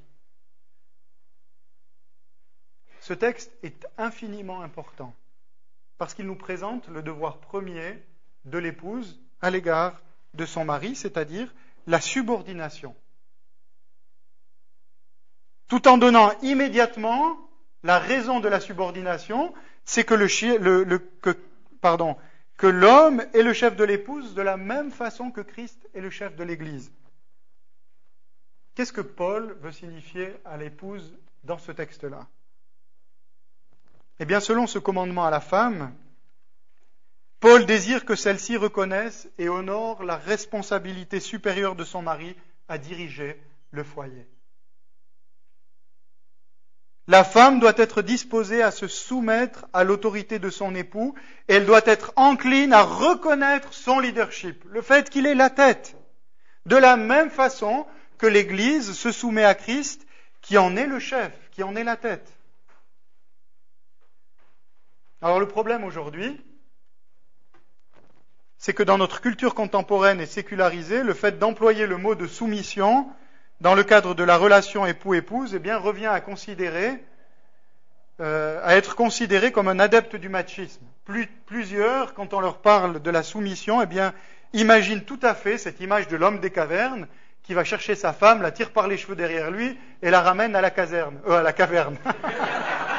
[3.06, 5.14] Ce texte est infiniment important
[5.96, 8.02] parce qu'il nous présente le devoir premier
[8.46, 10.02] de l'épouse à l'égard
[10.34, 11.54] de son mari, c'est-à-dire
[11.86, 12.96] la subordination.
[15.68, 17.38] Tout en donnant immédiatement
[17.84, 20.14] la raison de la subordination, c'est que
[22.66, 26.34] l'homme est le chef de l'épouse de la même façon que Christ est le chef
[26.34, 26.90] de l'Église.
[28.74, 32.26] Qu'est-ce que Paul veut signifier à l'épouse dans ce texte-là?
[34.18, 35.92] Eh bien, selon ce commandement à la femme,
[37.40, 42.34] Paul désire que celle-ci reconnaisse et honore la responsabilité supérieure de son mari
[42.68, 44.26] à diriger le foyer.
[47.08, 51.14] La femme doit être disposée à se soumettre à l'autorité de son époux
[51.46, 55.94] et elle doit être encline à reconnaître son leadership, le fait qu'il est la tête,
[56.64, 57.86] de la même façon
[58.18, 60.04] que l'Église se soumet à Christ
[60.40, 62.35] qui en est le chef, qui en est la tête.
[65.22, 66.38] Alors le problème aujourd'hui,
[68.58, 73.06] c'est que dans notre culture contemporaine et sécularisée, le fait d'employer le mot de soumission
[73.60, 77.02] dans le cadre de la relation époux-épouse, eh bien, revient à considérer,
[78.20, 80.84] euh, à être considéré comme un adepte du machisme.
[81.46, 84.12] plusieurs, quand on leur parle de la soumission, eh bien,
[84.52, 87.08] imaginent tout à fait cette image de l'homme des cavernes
[87.42, 90.56] qui va chercher sa femme, la tire par les cheveux derrière lui et la ramène
[90.56, 91.96] à la caserne, euh, à la caverne.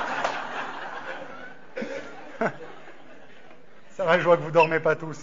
[3.97, 5.17] Ça va, je vois que vous dormez pas tous.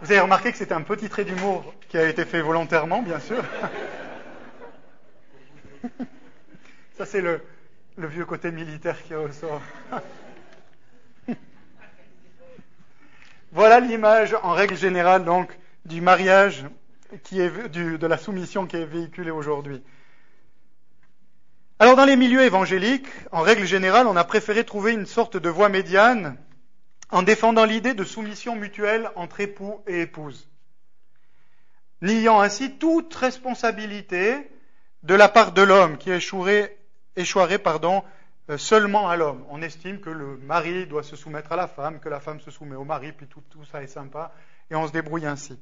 [0.00, 3.20] Vous avez remarqué que c'était un petit trait d'humour qui a été fait volontairement, bien
[3.20, 3.44] sûr.
[6.96, 7.42] Ça, c'est le,
[7.98, 9.60] vieux côté militaire qui ressort.
[13.52, 16.64] voilà l'image, en règle générale, donc, du mariage
[17.24, 19.82] qui est, de la soumission qui est véhiculée aujourd'hui.
[21.78, 25.50] Alors, dans les milieux évangéliques, en règle générale, on a préféré trouver une sorte de
[25.50, 26.38] voie médiane
[27.10, 30.48] en défendant l'idée de soumission mutuelle entre époux et épouse,
[32.02, 34.50] niant ainsi toute responsabilité
[35.02, 36.78] de la part de l'homme qui échouerait,
[37.58, 38.02] pardon,
[38.50, 39.44] euh, seulement à l'homme.
[39.48, 42.50] On estime que le mari doit se soumettre à la femme, que la femme se
[42.50, 44.32] soumet au mari, puis tout, tout ça est sympa,
[44.70, 45.58] et on se débrouille ainsi.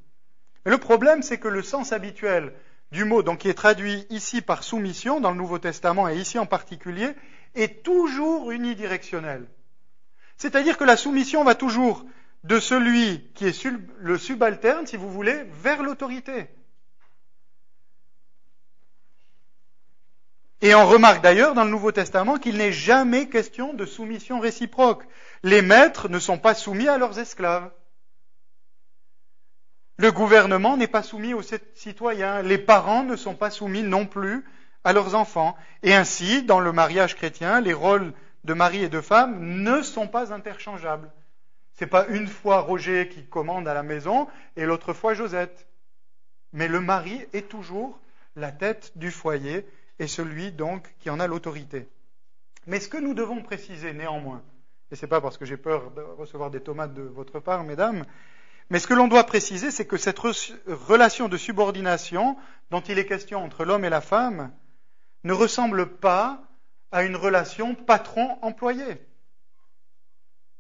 [0.64, 2.52] Mais le problème, c'est que le sens habituel
[2.92, 6.38] du mot, donc qui est traduit ici par soumission dans le Nouveau Testament et ici
[6.38, 7.10] en particulier,
[7.54, 9.46] est toujours unidirectionnelle.
[10.42, 12.04] C'est-à-dire que la soumission va toujours
[12.42, 13.64] de celui qui est
[13.98, 16.48] le subalterne, si vous voulez, vers l'autorité.
[20.60, 25.04] Et on remarque d'ailleurs dans le Nouveau Testament qu'il n'est jamais question de soumission réciproque.
[25.44, 27.70] Les maîtres ne sont pas soumis à leurs esclaves.
[29.96, 31.42] Le gouvernement n'est pas soumis aux
[31.76, 32.42] citoyens.
[32.42, 34.44] Les parents ne sont pas soumis non plus
[34.82, 35.56] à leurs enfants.
[35.84, 38.12] Et ainsi, dans le mariage chrétien, les rôles
[38.44, 41.10] de mari et de femme ne sont pas interchangeables.
[41.74, 45.66] Ce n'est pas une fois Roger qui commande à la maison et l'autre fois Josette.
[46.52, 47.98] Mais le mari est toujours
[48.36, 49.66] la tête du foyer
[49.98, 51.88] et celui donc qui en a l'autorité.
[52.66, 54.42] Mais ce que nous devons préciser néanmoins,
[54.90, 57.64] et ce n'est pas parce que j'ai peur de recevoir des tomates de votre part,
[57.64, 58.04] mesdames,
[58.70, 62.36] mais ce que l'on doit préciser, c'est que cette relation de subordination
[62.70, 64.52] dont il est question entre l'homme et la femme
[65.24, 66.42] ne ressemble pas
[66.92, 69.00] à une relation patron-employé.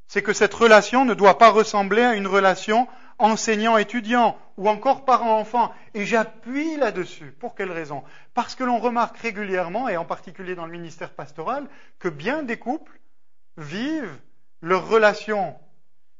[0.08, 5.72] C'est que cette relation ne doit pas ressembler à une relation enseignant-étudiant ou encore parent-enfant.
[5.94, 7.32] Et j'appuie là-dessus.
[7.32, 8.02] Pour quelle raison?
[8.34, 11.68] Parce que l'on remarque régulièrement, et en particulier dans le ministère pastoral,
[11.98, 12.98] que bien des couples
[13.56, 14.18] vivent
[14.60, 15.56] leurs relations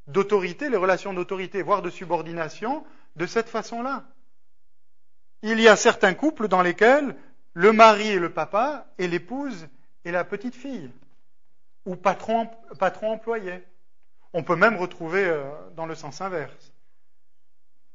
[0.07, 2.85] d'autorité, les relations d'autorité, voire de subordination,
[3.17, 4.05] de cette façon-là.
[5.43, 7.17] Il y a certains couples dans lesquels
[7.55, 9.69] le mari est le papa et l'épouse
[10.05, 10.91] est la petite fille,
[11.87, 12.49] ou patron,
[12.79, 13.63] patron employé.
[14.33, 15.45] On peut même retrouver euh,
[15.77, 16.73] dans le sens inverse.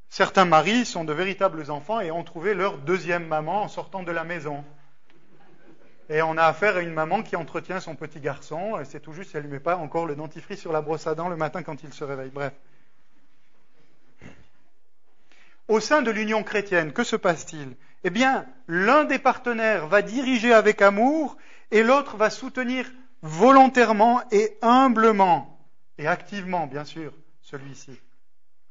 [0.10, 4.12] Certains maris sont de véritables enfants et ont trouvé leur deuxième maman en sortant de
[4.12, 4.64] la maison.
[6.10, 9.12] Et on a affaire à une maman qui entretient son petit garçon, et c'est tout
[9.12, 11.36] juste si elle ne met pas encore le dentifrice sur la brosse à dents le
[11.36, 12.30] matin quand il se réveille.
[12.30, 12.54] Bref.
[15.68, 17.76] Au sein de l'union chrétienne, que se passe-t-il?
[18.06, 21.36] Eh bien, l'un des partenaires va diriger avec amour
[21.72, 22.90] et l'autre va soutenir
[23.22, 25.60] volontairement et humblement,
[25.98, 28.00] et activement, bien sûr, celui-ci.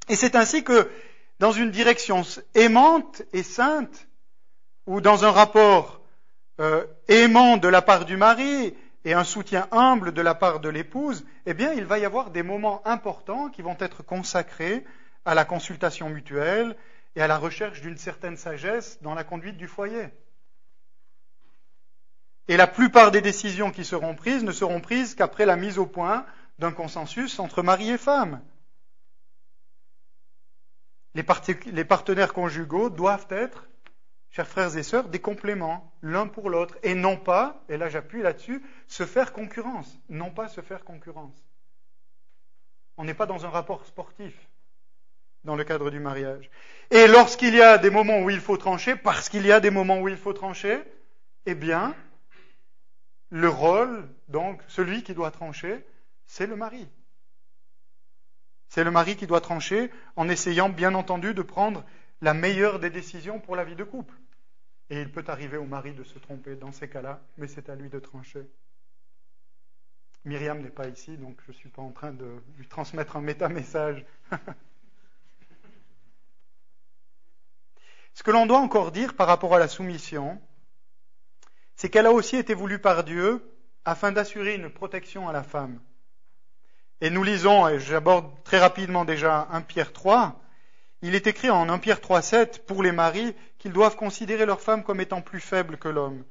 [0.09, 0.91] Et c'est ainsi que,
[1.39, 2.23] dans une direction
[2.55, 4.07] aimante et sainte,
[4.87, 6.01] ou dans un rapport
[6.61, 8.75] euh, aimant de la part du mari
[9.05, 12.31] et un soutien humble de la part de l'épouse, eh bien, il va y avoir
[12.31, 14.85] des moments importants qui vont être consacrés
[15.25, 16.77] à la consultation mutuelle
[17.17, 20.09] et à la recherche d'une certaine sagesse dans la conduite du foyer.
[22.49, 25.87] Et la plupart des décisions qui seront prises ne seront prises qu'après la mise au
[25.87, 26.25] point
[26.59, 28.41] d'un consensus entre mari et femme.
[31.15, 31.23] Les,
[31.85, 33.67] partenaires conjugaux doivent être
[34.31, 38.21] chers frères et sœurs, des compléments l'un pour l'autre, et non pas, et là j'appuie
[38.21, 41.43] là-dessus, se faire concurrence, non pas se faire concurrence.
[42.99, 44.35] On n'est pas dans un rapport sportif
[45.45, 46.51] dans le cadre du mariage.
[46.91, 49.71] Et lorsqu'il y a des moments où il faut trancher, parce qu'il y a des
[49.71, 50.83] moments où il faut trancher,
[51.47, 51.95] eh bien,
[53.31, 55.85] le rôle, donc, celui qui doit trancher,
[56.27, 56.89] c'est le mari.
[58.69, 61.85] C'est le mari qui doit trancher en essayant, bien entendu, de prendre
[62.21, 64.15] la meilleure des décisions pour la vie de couple.
[64.91, 67.75] Et il peut arriver au mari de se tromper dans ces cas-là, mais c'est à
[67.75, 68.47] lui de trancher.
[70.25, 73.21] Myriam n'est pas ici, donc je ne suis pas en train de lui transmettre un
[73.21, 74.05] méta-message.
[78.15, 80.41] Ce que l'on doit encore dire par rapport à la soumission,
[81.77, 83.43] c'est qu'elle a aussi été voulue par Dieu
[83.85, 85.81] afin d'assurer une protection à la femme.
[87.01, 90.41] Et nous lisons, et j'aborde très rapidement déjà 1 Pierre 3,
[91.03, 94.83] il est écrit en 1 Pierre 3,7 pour les maris qu'ils doivent considérer leur femme
[94.83, 96.25] comme étant plus faible que l'homme.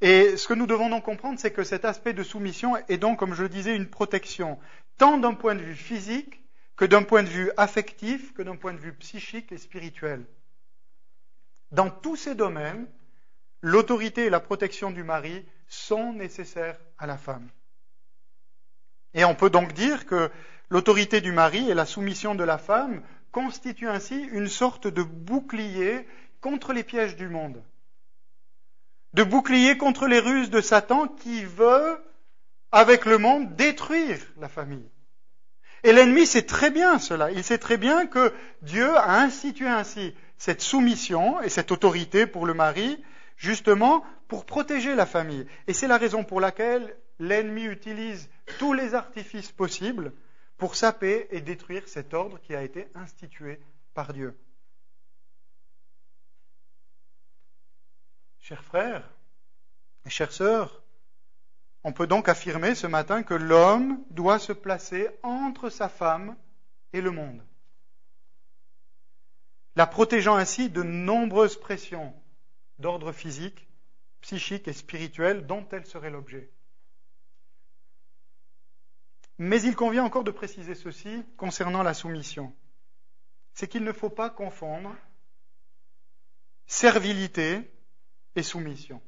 [0.00, 3.18] Et ce que nous devons donc comprendre, c'est que cet aspect de soumission est donc,
[3.18, 4.58] comme je le disais, une protection,
[4.96, 6.40] tant d'un point de vue physique
[6.76, 10.24] que d'un point de vue affectif, que d'un point de vue psychique et spirituel.
[11.72, 12.86] Dans tous ces domaines,
[13.62, 17.48] l'autorité et la protection du mari sont nécessaires à la femme.
[19.14, 20.30] Et on peut donc dire que
[20.68, 23.02] l'autorité du mari et la soumission de la femme
[23.32, 26.06] constitue ainsi une sorte de bouclier
[26.40, 27.62] contre les pièges du monde,
[29.12, 31.98] de bouclier contre les ruses de Satan qui veut,
[32.72, 34.88] avec le monde, détruire la famille.
[35.82, 37.30] Et l'ennemi sait très bien cela.
[37.30, 38.32] Il sait très bien que
[38.62, 43.02] Dieu a institué ainsi cette soumission et cette autorité pour le mari,
[43.40, 45.46] justement pour protéger la famille.
[45.66, 48.28] Et c'est la raison pour laquelle l'ennemi utilise
[48.58, 50.12] tous les artifices possibles
[50.58, 53.58] pour saper et détruire cet ordre qui a été institué
[53.94, 54.38] par Dieu.
[58.40, 59.08] Chers frères
[60.04, 60.82] et chères sœurs,
[61.82, 66.36] on peut donc affirmer ce matin que l'homme doit se placer entre sa femme
[66.92, 67.42] et le monde,
[69.76, 72.12] la protégeant ainsi de nombreuses pressions
[72.80, 73.68] d'ordre physique,
[74.20, 76.50] psychique et spirituel dont elle serait l'objet.
[79.38, 82.52] Mais il convient encore de préciser ceci concernant la soumission.
[83.54, 84.94] C'est qu'il ne faut pas confondre
[86.66, 87.70] servilité
[88.36, 89.00] et soumission.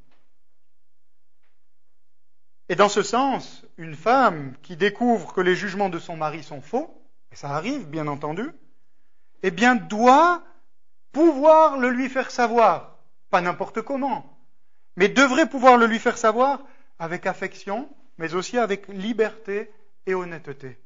[2.69, 6.63] Et dans ce sens, une femme qui découvre que les jugements de son mari sont
[6.63, 8.51] faux, et ça arrive bien entendu,
[9.43, 10.43] eh bien doit
[11.13, 12.92] pouvoir le lui faire savoir,
[13.33, 14.39] pas n'importe comment,
[14.97, 16.63] mais devrait pouvoir le lui faire savoir
[16.99, 19.73] avec affection, mais aussi avec liberté
[20.07, 20.79] et honnêteté.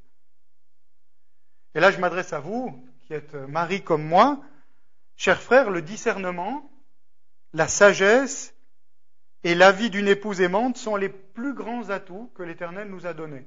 [1.75, 4.41] Et là, je m'adresse à vous, qui êtes mari comme moi,
[5.17, 6.71] chers frères, le discernement,
[7.53, 8.55] la sagesse
[9.43, 13.13] et la vie d'une épouse aimante sont les plus grands atouts que l'Éternel nous a
[13.13, 13.47] donnés.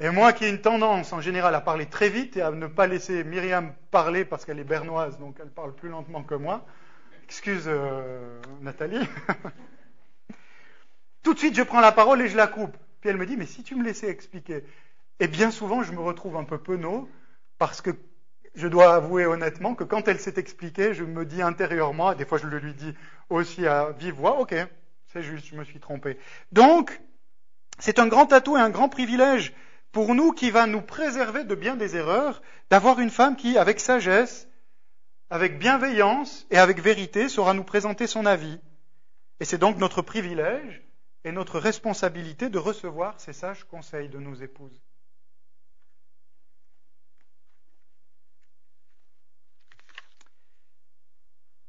[0.00, 2.66] Et moi qui ai une tendance en général à parler très vite et à ne
[2.66, 6.64] pas laisser Myriam parler parce qu'elle est bernoise, donc elle parle plus lentement que moi,
[7.24, 9.00] excuse euh, Nathalie,
[11.22, 12.76] tout de suite je prends la parole et je la coupe.
[13.00, 14.62] Puis elle me dit, mais si tu me laissais expliquer.
[15.20, 17.08] Et bien souvent je me retrouve un peu penaud
[17.58, 17.90] parce que
[18.54, 22.26] je dois avouer honnêtement que quand elle s'est expliquée, je me dis intérieurement, et des
[22.26, 22.94] fois je le lui dis
[23.30, 24.54] aussi à vive voix, ok,
[25.12, 26.18] c'est juste, je me suis trompé.
[26.52, 27.00] Donc,
[27.78, 29.54] c'est un grand atout et un grand privilège
[29.92, 33.80] pour nous qui va nous préserver de bien des erreurs, d'avoir une femme qui, avec
[33.80, 34.46] sagesse,
[35.34, 38.60] avec bienveillance et avec vérité, saura nous présenter son avis.
[39.40, 40.80] Et c'est donc notre privilège
[41.24, 44.80] et notre responsabilité de recevoir ces sages conseils de nos épouses.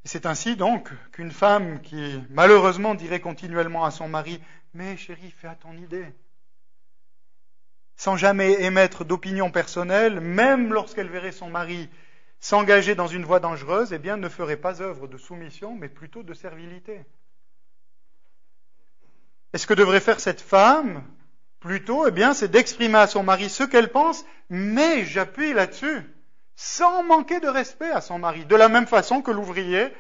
[0.08, 4.40] c'est ainsi donc qu'une femme qui malheureusement dirait continuellement à son mari
[4.76, 6.06] Mais chérie, fais à ton idée,
[7.96, 11.90] sans jamais émettre d'opinion personnelle, même lorsqu'elle verrait son mari
[12.46, 16.22] s'engager dans une voie dangereuse, eh bien, ne ferait pas œuvre de soumission, mais plutôt
[16.22, 17.04] de servilité.
[19.52, 21.04] Et ce que devrait faire cette femme,
[21.60, 26.04] plutôt, eh bien, c'est d'exprimer à son mari ce qu'elle pense, mais j'appuie là-dessus,
[26.56, 28.46] sans manquer de respect à son mari.
[28.46, 29.92] De la même façon que l'ouvrier,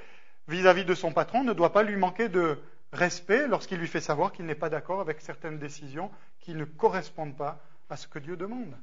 [0.47, 2.59] vis-à-vis de son patron, ne doit pas lui manquer de
[2.93, 7.35] respect lorsqu'il lui fait savoir qu'il n'est pas d'accord avec certaines décisions qui ne correspondent
[7.35, 8.75] pas à ce que Dieu demande.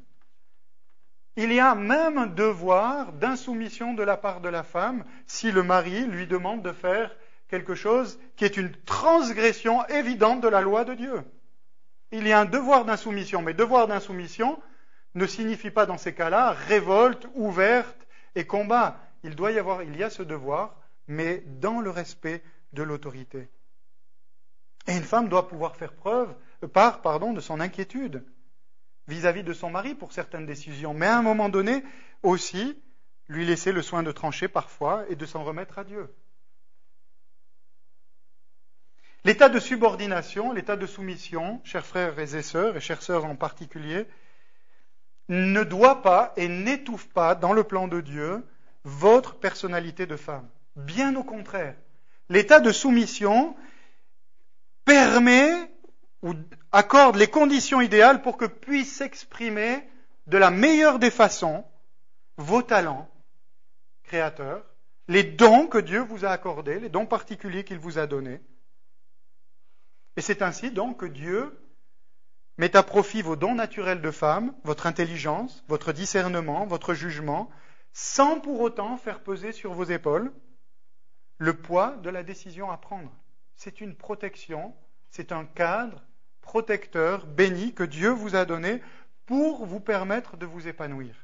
[1.36, 5.62] Il y a même un devoir d'insoumission de la part de la femme si le
[5.62, 7.14] mari lui demande de faire
[7.48, 11.22] quelque chose qui est une transgression évidente de la loi de Dieu.
[12.10, 14.60] Il y a un devoir d'insoumission, mais devoir d'insoumission
[15.14, 18.98] ne signifie pas dans ces cas-là révolte ouverte et combat.
[19.22, 20.76] Il doit y avoir, il y a ce devoir,
[21.08, 22.42] mais dans le respect
[22.74, 23.48] de l'autorité.
[24.86, 26.34] Et une femme doit pouvoir faire preuve,
[26.72, 28.24] part, pardon, de son inquiétude
[29.08, 31.82] vis-à-vis de son mari pour certaines décisions, mais à un moment donné
[32.22, 32.80] aussi
[33.28, 36.08] lui laisser le soin de trancher parfois et de s'en remettre à Dieu.
[39.24, 44.06] L'état de subordination, l'état de soumission, chers frères et sœurs, et chères sœurs en particulier,
[45.28, 48.44] ne doit pas et n'étouffe pas dans le plan de Dieu
[48.84, 50.48] votre personnalité de femme.
[50.74, 51.76] Bien au contraire.
[52.28, 53.54] L'état de soumission
[54.84, 55.71] permet
[56.22, 56.34] ou
[56.70, 59.86] accorde les conditions idéales pour que puissent s'exprimer
[60.26, 61.64] de la meilleure des façons
[62.36, 63.08] vos talents
[64.04, 64.64] créateurs,
[65.08, 68.40] les dons que Dieu vous a accordés, les dons particuliers qu'il vous a donnés.
[70.16, 71.58] Et c'est ainsi donc que Dieu
[72.58, 77.50] met à profit vos dons naturels de femme, votre intelligence, votre discernement, votre jugement,
[77.92, 80.32] sans pour autant faire peser sur vos épaules
[81.38, 83.12] le poids de la décision à prendre.
[83.56, 84.74] C'est une protection,
[85.10, 86.02] c'est un cadre
[86.42, 88.82] protecteur, béni que Dieu vous a donné
[89.24, 91.14] pour vous permettre de vous épanouir.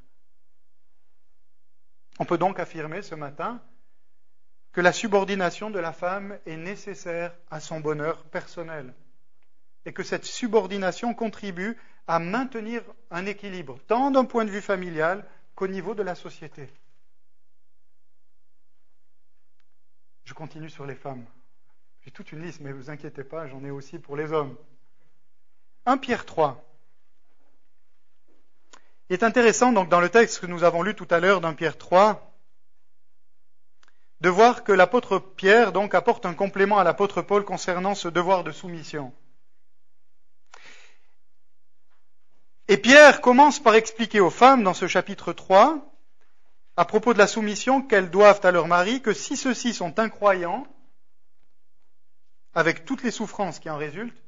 [2.18, 3.60] On peut donc affirmer ce matin
[4.72, 8.94] que la subordination de la femme est nécessaire à son bonheur personnel
[9.84, 15.24] et que cette subordination contribue à maintenir un équilibre, tant d'un point de vue familial
[15.54, 16.68] qu'au niveau de la société.
[20.24, 21.24] Je continue sur les femmes.
[22.02, 24.56] J'ai toute une liste, mais ne vous inquiétez pas, j'en ai aussi pour les hommes.
[25.86, 26.64] 1 Pierre 3.
[29.10, 31.54] Il est intéressant, donc, dans le texte que nous avons lu tout à l'heure d'un
[31.54, 32.34] Pierre 3,
[34.20, 38.44] de voir que l'apôtre Pierre, donc, apporte un complément à l'apôtre Paul concernant ce devoir
[38.44, 39.14] de soumission.
[42.70, 45.82] Et Pierre commence par expliquer aux femmes, dans ce chapitre 3,
[46.76, 50.66] à propos de la soumission qu'elles doivent à leur mari, que si ceux-ci sont incroyants,
[52.52, 54.22] avec toutes les souffrances qui en résultent,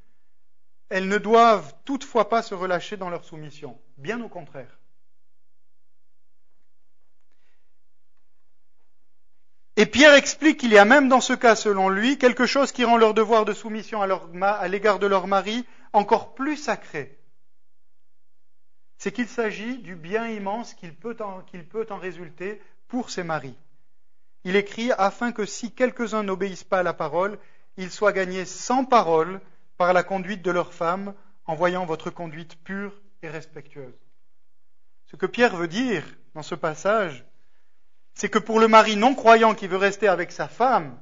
[0.90, 4.78] elles ne doivent toutefois pas se relâcher dans leur soumission, bien au contraire.
[9.76, 12.84] Et Pierre explique qu'il y a même dans ce cas, selon lui, quelque chose qui
[12.84, 15.64] rend leur devoir de soumission à l'égard de leur mari
[15.94, 17.18] encore plus sacré.
[18.98, 23.56] c'est qu'il s'agit du bien immense qu'il peut, en résulter pour ses maris.
[24.44, 27.38] Il écrit afin que si quelques-uns n'obéissent pas à la parole,
[27.78, 29.40] ils soient gagnés sans parole
[29.80, 31.14] par la conduite de leurs femmes,
[31.46, 33.98] en voyant votre conduite pure et respectueuse.
[35.06, 36.04] Ce que Pierre veut dire
[36.34, 37.24] dans ce passage,
[38.12, 41.00] c'est que pour le mari non croyant qui veut rester avec sa femme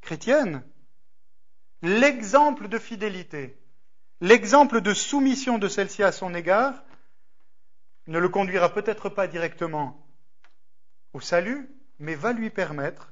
[0.00, 0.64] chrétienne,
[1.82, 3.56] l'exemple de fidélité,
[4.20, 6.82] l'exemple de soumission de celle-ci à son égard
[8.08, 10.04] ne le conduira peut-être pas directement
[11.12, 13.11] au salut, mais va lui permettre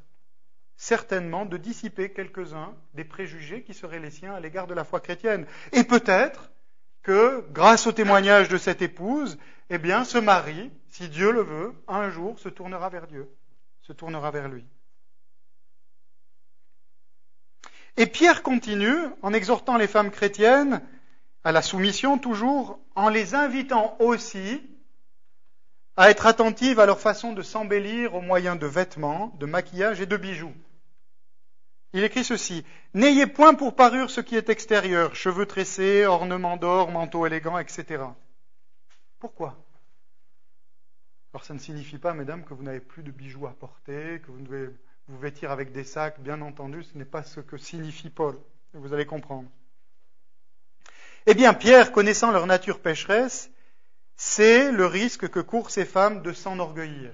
[0.81, 4.99] certainement de dissiper quelques-uns des préjugés qui seraient les siens à l'égard de la foi
[4.99, 5.47] chrétienne.
[5.73, 6.51] Et peut-être
[7.03, 9.37] que, grâce au témoignage de cette épouse,
[9.69, 13.29] eh bien, ce mari, si Dieu le veut, un jour se tournera vers Dieu,
[13.83, 14.65] se tournera vers lui.
[17.99, 20.81] Et Pierre continue en exhortant les femmes chrétiennes
[21.45, 24.63] à la soumission toujours, en les invitant aussi
[25.99, 30.07] à être attentives à leur façon de s'embellir au moyen de vêtements, de maquillage et
[30.07, 30.55] de bijoux.
[31.93, 32.65] Il écrit ceci
[32.95, 38.05] N'ayez point pour parure ce qui est extérieur, cheveux tressés, ornements d'or, manteaux élégants, etc.
[39.19, 39.57] Pourquoi?
[41.33, 44.31] Alors ça ne signifie pas, mesdames, que vous n'avez plus de bijoux à porter, que
[44.31, 44.71] vous devez
[45.09, 48.39] vous vêtir avec des sacs, bien entendu, ce n'est pas ce que signifie Paul.
[48.75, 49.49] Vous allez comprendre.
[51.27, 53.51] Eh bien, Pierre, connaissant leur nature pécheresse,
[54.17, 57.13] c'est le risque que courent ces femmes de s'enorgueillir.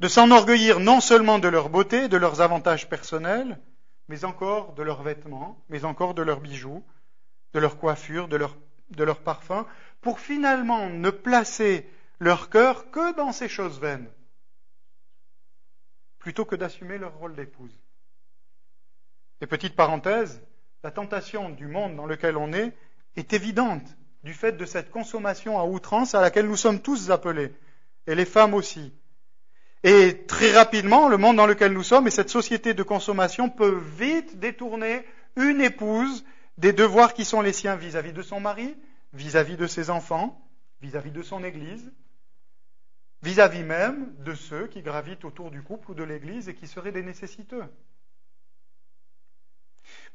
[0.00, 3.58] De s'enorgueillir non seulement de leur beauté, de leurs avantages personnels,
[4.08, 6.84] mais encore de leurs vêtements, mais encore de leurs bijoux,
[7.52, 8.56] de leur coiffure, de leur,
[8.90, 9.66] de leur parfum,
[10.00, 11.88] pour finalement ne placer
[12.20, 14.08] leur cœur que dans ces choses vaines,
[16.18, 17.76] plutôt que d'assumer leur rôle d'épouse.
[19.40, 20.42] Et petite parenthèse,
[20.82, 22.76] la tentation du monde dans lequel on est
[23.16, 27.52] est évidente du fait de cette consommation à outrance à laquelle nous sommes tous appelés,
[28.06, 28.92] et les femmes aussi.
[29.84, 33.80] Et très rapidement, le monde dans lequel nous sommes et cette société de consommation peut
[33.96, 35.04] vite détourner
[35.36, 36.24] une épouse
[36.56, 38.76] des devoirs qui sont les siens vis-à-vis de son mari,
[39.12, 40.44] vis-à-vis de ses enfants,
[40.80, 41.92] vis-à-vis de son Église,
[43.22, 46.92] vis-à-vis même de ceux qui gravitent autour du couple ou de l'Église et qui seraient
[46.92, 47.64] des nécessiteux.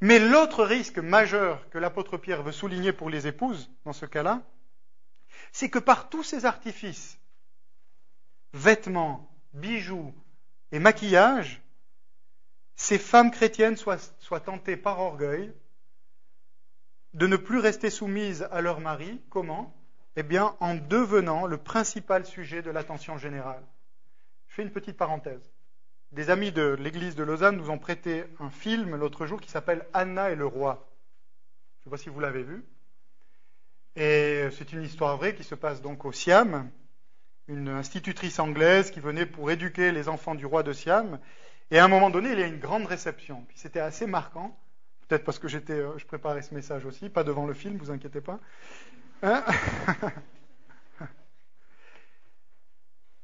[0.00, 4.42] Mais l'autre risque majeur que l'apôtre Pierre veut souligner pour les épouses, dans ce cas-là,
[5.52, 7.18] c'est que par tous ces artifices,
[8.52, 10.14] vêtements, bijoux
[10.72, 11.62] et maquillage,
[12.76, 15.52] ces femmes chrétiennes soient, tentées par orgueil
[17.14, 19.20] de ne plus rester soumises à leur mari.
[19.30, 19.74] Comment?
[20.16, 23.62] Eh bien, en devenant le principal sujet de l'attention générale.
[24.48, 25.54] Je fais une petite parenthèse
[26.14, 29.84] des amis de l'église de Lausanne nous ont prêté un film l'autre jour qui s'appelle
[29.92, 30.88] Anna et le roi.
[31.74, 32.64] Je ne sais pas si vous l'avez vu.
[33.96, 36.70] Et c'est une histoire vraie qui se passe donc au Siam,
[37.48, 41.18] une institutrice anglaise qui venait pour éduquer les enfants du roi de Siam.
[41.70, 43.44] Et à un moment donné, il y a une grande réception.
[43.48, 44.56] Puis c'était assez marquant,
[45.08, 47.90] peut-être parce que j'étais, euh, je préparais ce message aussi, pas devant le film, vous
[47.90, 48.38] inquiétez pas.
[49.22, 49.44] Hein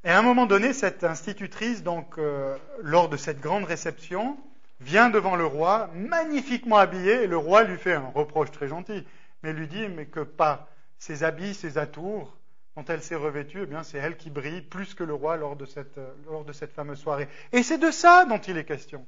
[0.03, 4.35] Et à un moment donné, cette institutrice, donc, euh, lors de cette grande réception,
[4.79, 9.05] vient devant le roi, magnifiquement habillée, et le roi lui fait un reproche très gentil,
[9.43, 10.67] mais lui dit mais que par
[10.97, 12.35] ses habits, ses atours,
[12.75, 15.55] dont elle s'est revêtue, eh bien, c'est elle qui brille plus que le roi lors
[15.55, 17.27] de cette, euh, lors de cette fameuse soirée.
[17.51, 19.05] Et c'est de ça dont il est question.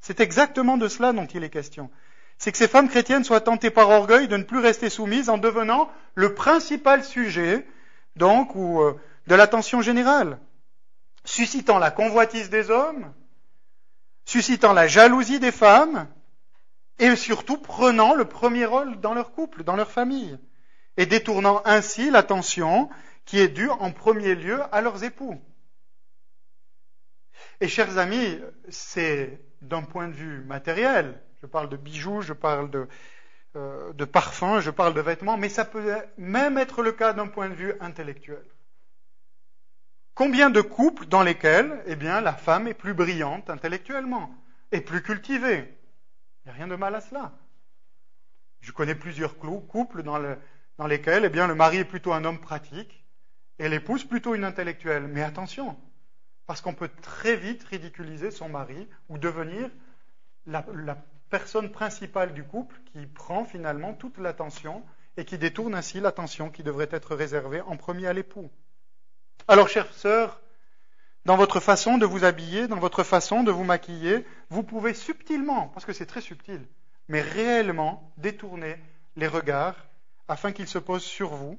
[0.00, 1.90] C'est exactement de cela dont il est question.
[2.38, 5.38] C'est que ces femmes chrétiennes soient tentées par orgueil de ne plus rester soumises en
[5.38, 7.66] devenant le principal sujet,
[8.16, 10.38] donc, ou euh, de l'attention générale,
[11.24, 13.12] suscitant la convoitise des hommes,
[14.24, 16.08] suscitant la jalousie des femmes,
[16.98, 20.38] et surtout prenant le premier rôle dans leur couple, dans leur famille,
[20.98, 22.90] et détournant ainsi l'attention
[23.24, 25.40] qui est due en premier lieu à leurs époux.
[27.60, 28.38] Et chers amis,
[28.68, 32.88] c'est d'un point de vue matériel, je parle de bijoux, je parle de,
[33.54, 37.28] euh, de parfums, je parle de vêtements, mais ça peut même être le cas d'un
[37.28, 38.44] point de vue intellectuel.
[40.14, 44.34] Combien de couples dans lesquels, eh bien, la femme est plus brillante intellectuellement,
[44.72, 45.78] et plus cultivée?
[46.44, 47.38] Il n'y a rien de mal à cela.
[48.60, 50.18] Je connais plusieurs couples dans,
[50.86, 53.04] lesquels, eh bien, le mari est plutôt un homme pratique
[53.58, 55.08] et l'épouse plutôt une intellectuelle.
[55.08, 55.76] Mais attention,
[56.46, 59.70] parce qu'on peut très vite ridiculiser son mari ou devenir
[60.46, 60.96] la, la
[61.30, 64.84] personne principale du couple qui prend finalement toute l'attention
[65.16, 68.50] et qui détourne ainsi l'attention qui devrait être réservée en premier à l'époux.
[69.48, 70.40] Alors, chères sœurs,
[71.24, 75.68] dans votre façon de vous habiller, dans votre façon de vous maquiller, vous pouvez subtilement,
[75.68, 76.66] parce que c'est très subtil,
[77.08, 78.76] mais réellement détourner
[79.16, 79.87] les regards
[80.28, 81.58] afin qu'il se pose sur vous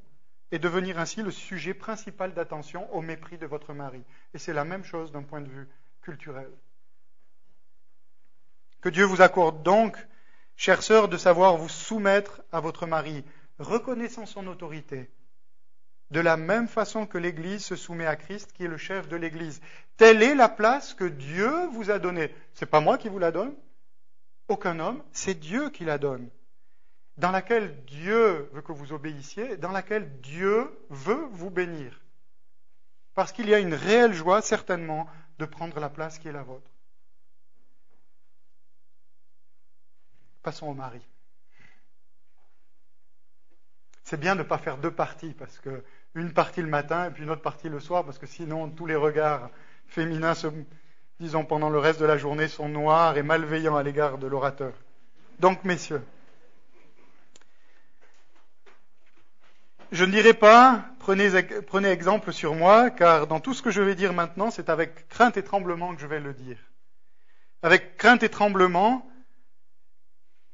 [0.52, 4.04] et devenir ainsi le sujet principal d'attention au mépris de votre mari.
[4.34, 5.68] Et c'est la même chose d'un point de vue
[6.02, 6.50] culturel.
[8.82, 9.98] Que Dieu vous accorde donc,
[10.56, 13.24] chère sœurs, de savoir vous soumettre à votre mari,
[13.58, 15.10] reconnaissant son autorité,
[16.12, 19.16] de la même façon que l'Église se soumet à Christ, qui est le chef de
[19.16, 19.62] l'Église.
[19.98, 22.34] Telle est la place que Dieu vous a donnée.
[22.54, 23.54] C'est pas moi qui vous la donne,
[24.48, 26.30] aucun homme, c'est Dieu qui la donne
[27.20, 32.02] dans laquelle Dieu veut que vous obéissiez, dans laquelle Dieu veut vous bénir.
[33.14, 35.06] Parce qu'il y a une réelle joie, certainement,
[35.38, 36.72] de prendre la place qui est la vôtre.
[40.44, 41.02] Passons au mari.
[44.06, 45.84] C'est bien de ne pas faire deux parties, parce que
[46.16, 48.86] une partie le matin et puis une autre partie le soir, parce que sinon tous
[48.86, 49.50] les regards
[49.88, 50.34] féminins,
[51.20, 54.74] disons, pendant le reste de la journée sont noirs et malveillants à l'égard de l'orateur.
[55.40, 56.02] Donc, messieurs,
[59.92, 63.96] Je ne dirai pas, prenez, exemple sur moi, car dans tout ce que je vais
[63.96, 66.58] dire maintenant, c'est avec crainte et tremblement que je vais le dire.
[67.64, 69.10] Avec crainte et tremblement,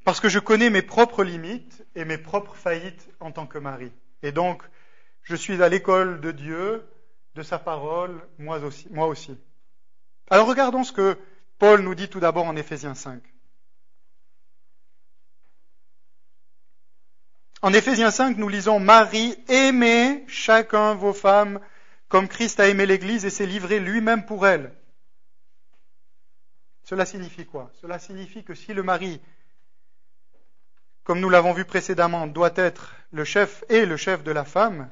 [0.06, 3.92] parce que je connais mes propres limites et mes propres faillites en tant que mari.
[4.24, 4.64] Et donc,
[5.24, 6.88] je suis à l'école de Dieu,
[7.36, 8.88] de sa parole, moi aussi.
[8.92, 9.38] Moi aussi.
[10.30, 11.18] Alors regardons ce que
[11.60, 13.22] Paul nous dit tout d'abord en Éphésiens 5.
[17.66, 21.60] En Éphésiens 5, nous lisons Marie, aimez chacun vos femmes
[22.10, 24.72] comme Christ a aimé l'Église et s'est livré lui-même pour elle.
[26.84, 27.72] Cela signifie quoi?
[27.82, 29.20] Cela signifie que si le mari,
[31.04, 34.88] comme nous l'avons vu précédemment, doit être le chef et le chef de la femme,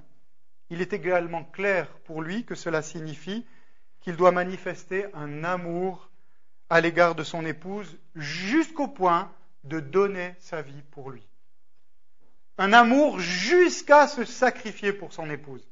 [0.72, 3.46] il est également clair pour lui que cela signifie
[4.02, 6.10] qu'il doit manifester un amour
[6.72, 9.32] à l'égard de son épouse jusqu'au point
[9.64, 11.24] de donner sa vie pour lui
[12.58, 15.68] un amour jusqu'à se sacrifier pour son épouse.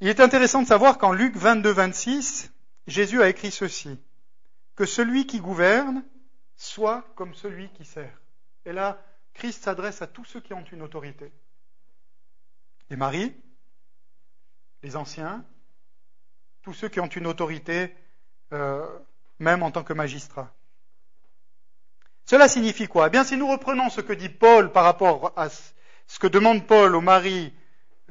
[0.00, 2.52] Il est intéressant de savoir qu'en Luc 22, 26,
[2.86, 3.98] Jésus a écrit ceci,
[4.74, 6.04] que celui qui gouverne
[6.56, 8.20] soit comme celui qui sert.
[8.66, 9.02] Et là,
[9.34, 11.32] Christ s'adresse à tous ceux qui ont une autorité.
[12.90, 13.34] Les maris,
[14.82, 15.44] les anciens,
[16.62, 17.94] tous ceux qui ont une autorité,
[18.52, 18.86] euh,
[19.38, 20.54] même en tant que magistrats.
[22.26, 23.06] Cela signifie quoi?
[23.06, 26.66] Eh bien, si nous reprenons ce que dit Paul par rapport à ce que demande
[26.66, 27.54] Paul au mari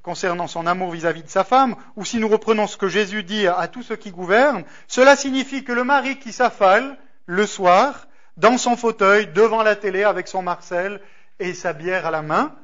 [0.01, 3.47] concernant son amour vis-à-vis de sa femme, ou si nous reprenons ce que Jésus dit
[3.47, 8.07] à tous ceux qui gouvernent, cela signifie que le mari qui s'affale le soir,
[8.38, 11.01] dans son fauteuil, devant la télé avec son Marcel
[11.39, 12.55] et sa bière à la main,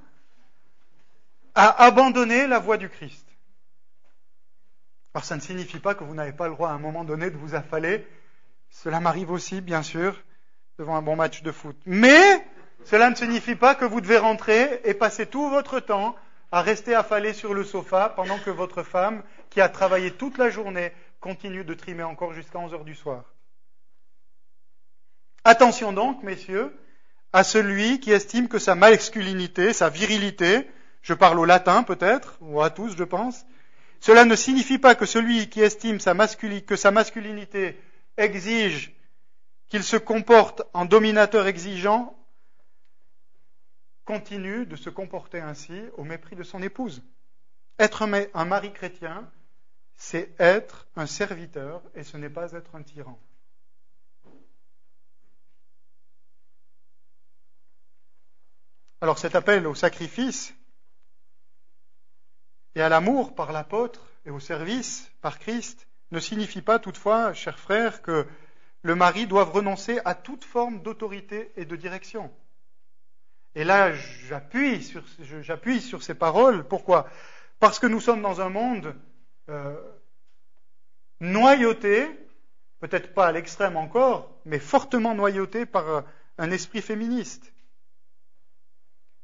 [1.56, 3.26] a abandonné la voie du Christ.
[5.14, 7.30] Alors ça ne signifie pas que vous n'avez pas le droit à un moment donné
[7.30, 8.08] de vous affaler.
[8.70, 10.16] Cela m'arrive aussi, bien sûr
[10.78, 11.78] devant un bon match de foot.
[11.86, 12.45] Mais
[12.86, 16.15] cela ne signifie pas que vous devez rentrer et passer tout votre temps
[16.51, 20.49] à rester affalé sur le sofa pendant que votre femme, qui a travaillé toute la
[20.49, 23.24] journée, continue de trimer encore jusqu'à 11 heures du soir.
[25.43, 26.76] Attention donc, messieurs,
[27.34, 30.69] à celui qui estime que sa masculinité, sa virilité,
[31.01, 33.45] je parle au latin peut-être, ou à tous je pense,
[34.01, 37.80] cela ne signifie pas que celui qui estime sa que sa masculinité
[38.17, 38.93] exige
[39.72, 42.13] qu'il se comporte en dominateur exigeant,
[44.03, 47.01] continue de se comporter ainsi au mépris de son épouse.
[47.80, 49.32] Être un mari chrétien,
[49.95, 53.17] c'est être un serviteur et ce n'est pas être un tyran.
[58.99, 60.53] Alors cet appel au sacrifice
[62.76, 67.57] et à l'amour par l'apôtre et au service par Christ ne signifie pas toutefois, chers
[67.57, 68.28] frères, que
[68.84, 72.32] le mari doit renoncer à toute forme d'autorité et de direction.
[73.55, 76.67] Et là, j'appuie sur, ces paroles.
[76.67, 77.09] Pourquoi?
[77.59, 78.95] Parce que nous sommes dans un monde
[79.49, 79.75] euh,
[81.19, 82.07] noyauté,
[82.79, 86.05] peut-être pas à l'extrême encore, mais fortement noyauté par
[86.38, 87.53] un esprit féministe.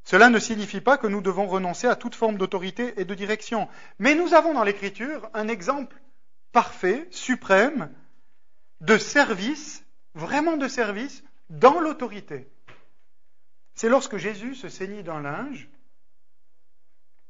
[0.04, 3.68] Cela ne signifie pas que nous devons renoncer à toute forme d'autorité et de direction.
[4.00, 6.00] Mais nous avons dans l'Écriture un exemple
[6.54, 7.94] parfait, suprême,
[8.82, 12.48] de service, vraiment de service, dans l'autorité.
[13.76, 15.70] C'est lorsque Jésus se ceignit d'un linge,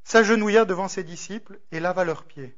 [0.03, 2.55] s'agenouilla devant ses disciples et lava leurs pieds.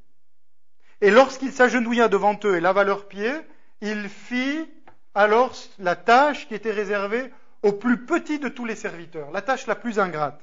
[1.01, 3.35] Et lorsqu'il s'agenouilla devant eux et lava leurs pieds,
[3.81, 4.69] il fit
[5.15, 7.31] alors la tâche qui était réservée
[7.63, 10.39] au plus petit de tous les serviteurs, la tâche la plus ingrate.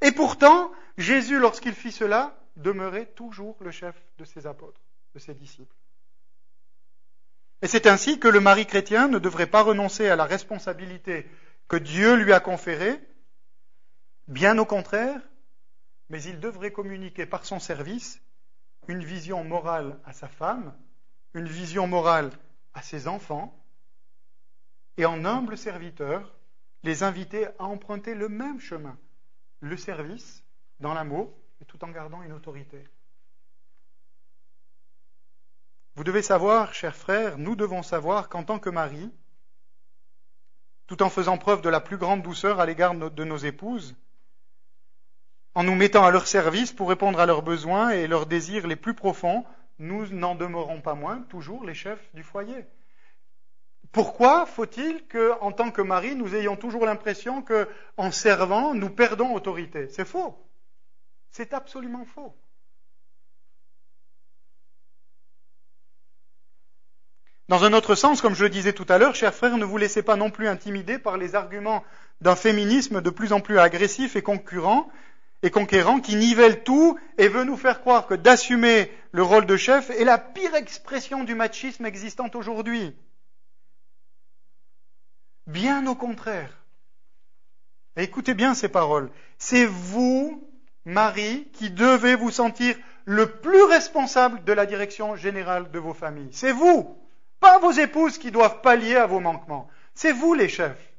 [0.00, 4.80] Et pourtant, Jésus, lorsqu'il fit cela, demeurait toujours le chef de ses apôtres,
[5.14, 5.74] de ses disciples.
[7.62, 11.26] Et c'est ainsi que le mari chrétien ne devrait pas renoncer à la responsabilité
[11.66, 13.00] que Dieu lui a conféré,
[14.28, 15.20] bien au contraire,
[16.08, 18.22] mais il devrait communiquer par son service
[18.86, 20.74] une vision morale à sa femme,
[21.34, 22.30] une vision morale
[22.74, 23.54] à ses enfants,
[24.96, 26.34] et en humble serviteur,
[26.84, 28.96] les inviter à emprunter le même chemin,
[29.60, 30.44] le service,
[30.80, 32.84] dans l'amour, et tout en gardant une autorité.
[35.98, 39.10] Vous devez savoir, chers frères, nous devons savoir qu'en tant que mari,
[40.86, 43.96] tout en faisant preuve de la plus grande douceur à l'égard de nos épouses,
[45.56, 48.76] en nous mettant à leur service pour répondre à leurs besoins et leurs désirs les
[48.76, 49.44] plus profonds,
[49.80, 52.64] nous n'en demeurons pas moins toujours les chefs du foyer.
[53.90, 58.90] Pourquoi faut-il que, en tant que mari, nous ayons toujours l'impression que, en servant, nous
[58.90, 59.88] perdons autorité?
[59.88, 60.38] C'est faux.
[61.32, 62.36] C'est absolument faux.
[67.48, 69.78] Dans un autre sens, comme je le disais tout à l'heure, chers frères, ne vous
[69.78, 71.82] laissez pas non plus intimider par les arguments
[72.20, 74.90] d'un féminisme de plus en plus agressif et concurrent
[75.42, 79.56] et conquérant qui nivelle tout et veut nous faire croire que d'assumer le rôle de
[79.56, 82.94] chef est la pire expression du machisme existant aujourd'hui.
[85.46, 86.52] Bien au contraire.
[87.96, 89.10] écoutez bien ces paroles.
[89.38, 90.46] C'est vous,
[90.84, 92.76] Marie, qui devez vous sentir
[93.06, 96.28] le plus responsable de la direction générale de vos familles.
[96.32, 96.98] C'est vous.
[97.40, 99.68] Pas vos épouses qui doivent pallier à vos manquements.
[99.94, 100.92] C'est vous les chefs.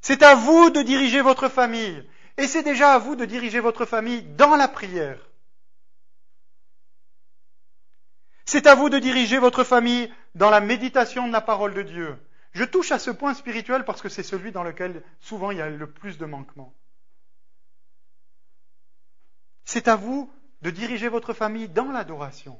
[0.00, 2.08] C'est à vous de diriger votre famille.
[2.36, 5.18] Et c'est déjà à vous de diriger votre famille dans la prière.
[8.46, 12.16] C'est à vous de diriger votre famille dans la méditation de la parole de Dieu.
[12.52, 15.60] Je touche à ce point spirituel parce que c'est celui dans lequel souvent il y
[15.60, 16.72] a le plus de manquements.
[19.64, 22.58] C'est à vous de diriger votre famille dans l'adoration.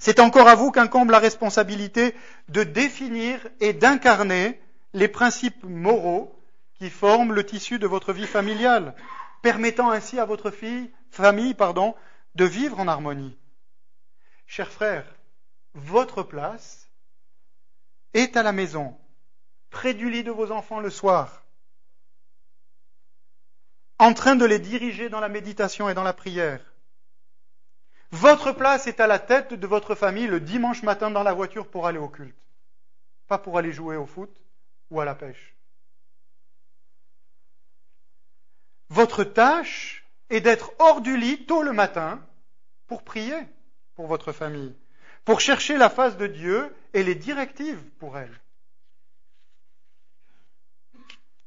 [0.00, 2.14] C'est encore à vous qu'incombe la responsabilité
[2.48, 4.58] de définir et d'incarner
[4.94, 6.42] les principes moraux
[6.72, 8.94] qui forment le tissu de votre vie familiale,
[9.42, 11.94] permettant ainsi à votre fille, famille pardon,
[12.34, 13.36] de vivre en harmonie.
[14.46, 15.04] Chers frères,
[15.74, 16.88] votre place
[18.14, 18.96] est à la maison,
[19.68, 21.44] près du lit de vos enfants le soir,
[23.98, 26.69] en train de les diriger dans la méditation et dans la prière.
[28.12, 31.68] Votre place est à la tête de votre famille le dimanche matin dans la voiture
[31.68, 32.36] pour aller au culte,
[33.28, 34.30] pas pour aller jouer au foot
[34.90, 35.54] ou à la pêche.
[38.88, 42.20] Votre tâche est d'être hors du lit tôt le matin
[42.88, 43.38] pour prier
[43.94, 44.74] pour votre famille,
[45.24, 48.40] pour chercher la face de Dieu et les directives pour elle.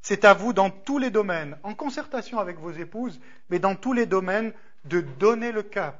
[0.02, 3.94] C'est à vous dans tous les domaines, en concertation avec vos épouses, mais dans tous
[3.94, 4.54] les domaines,
[4.86, 5.98] de donner le cap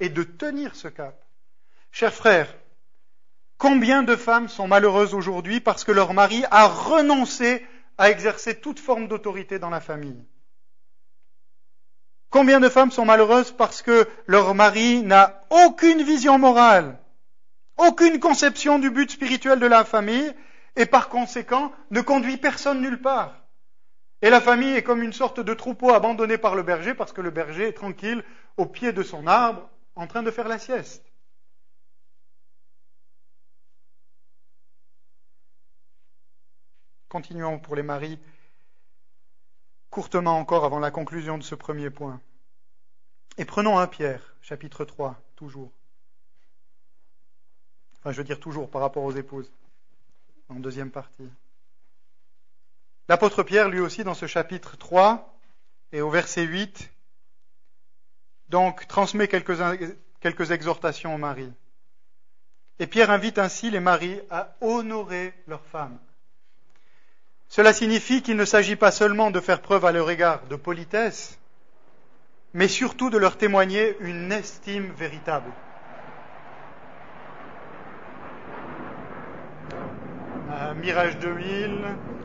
[0.00, 1.24] et de tenir ce cap.
[1.90, 2.54] Chers frères,
[3.58, 7.66] combien de femmes sont malheureuses aujourd'hui parce que leur mari a renoncé
[7.98, 10.24] à exercer toute forme d'autorité dans la famille?
[12.30, 16.98] Combien de femmes sont malheureuses parce que leur mari n'a aucune vision morale,
[17.78, 20.34] aucune conception du but spirituel de la famille
[20.74, 23.42] et par conséquent ne conduit personne nulle part?
[24.22, 27.20] Et la famille est comme une sorte de troupeau abandonné par le berger parce que
[27.20, 28.24] le berger est tranquille
[28.56, 31.04] au pied de son arbre en train de faire la sieste.
[37.08, 38.18] Continuons pour les maris
[39.90, 42.20] courtement encore avant la conclusion de ce premier point.
[43.38, 45.72] Et prenons un Pierre, chapitre 3, toujours.
[47.98, 49.50] Enfin, je veux dire toujours par rapport aux épouses,
[50.50, 51.28] en deuxième partie.
[53.08, 55.34] L'apôtre Pierre, lui aussi, dans ce chapitre 3
[55.92, 56.92] et au verset 8,
[58.48, 61.52] donc transmet quelques, exhortations aux maris.
[62.78, 65.98] Et Pierre invite ainsi les maris à honorer leurs femmes.
[67.48, 71.38] Cela signifie qu'il ne s'agit pas seulement de faire preuve à leur égard de politesse,
[72.54, 75.50] mais surtout de leur témoigner une estime véritable.
[80.76, 81.70] Mirage 2000,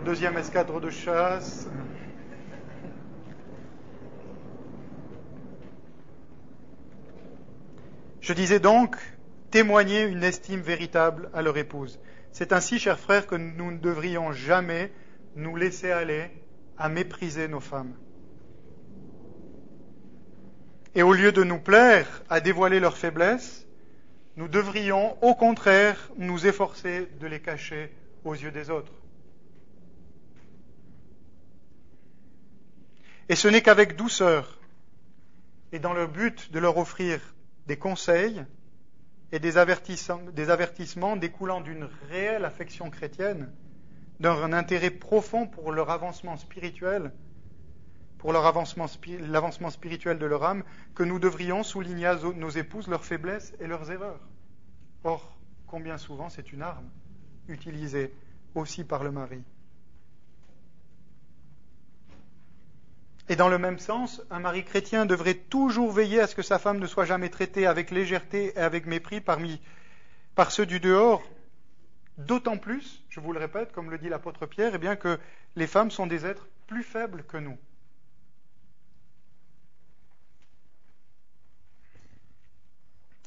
[0.05, 1.67] deuxième escadre de chasse,
[8.21, 8.95] Je disais donc
[9.49, 11.99] témoigner une estime véritable à leur épouse.
[12.31, 14.93] C'est ainsi, chers frères, que nous ne devrions jamais
[15.35, 16.31] nous laisser aller
[16.77, 17.95] à mépriser nos femmes.
[20.93, 23.67] Et au lieu de nous plaire à dévoiler leurs faiblesses,
[24.35, 27.91] nous devrions au contraire nous efforcer de les cacher
[28.23, 28.93] aux yeux des autres.
[33.29, 34.59] Et ce n'est qu'avec douceur
[35.71, 37.21] et dans le but de leur offrir
[37.67, 38.45] des conseils
[39.31, 43.51] et des avertissements, découlant d'une réelle affection chrétienne,
[44.19, 47.11] d'un intérêt profond pour leur avancement spirituel,
[48.17, 48.87] pour l'avancement
[49.69, 53.89] spirituel de leur âme, que nous devrions souligner à nos épouses leurs faiblesses et leurs
[53.89, 54.19] erreurs.
[55.03, 56.89] Or, combien souvent c'est une arme
[57.47, 58.13] utilisée
[58.53, 59.41] aussi par le mari.
[63.31, 66.59] Et dans le même sens, un mari chrétien devrait toujours veiller à ce que sa
[66.59, 69.61] femme ne soit jamais traitée avec légèreté et avec mépris parmi,
[70.35, 71.23] par ceux du dehors.
[72.17, 75.17] D'autant plus, je vous le répète, comme le dit l'apôtre Pierre, eh bien que
[75.55, 77.57] les femmes sont des êtres plus faibles que nous.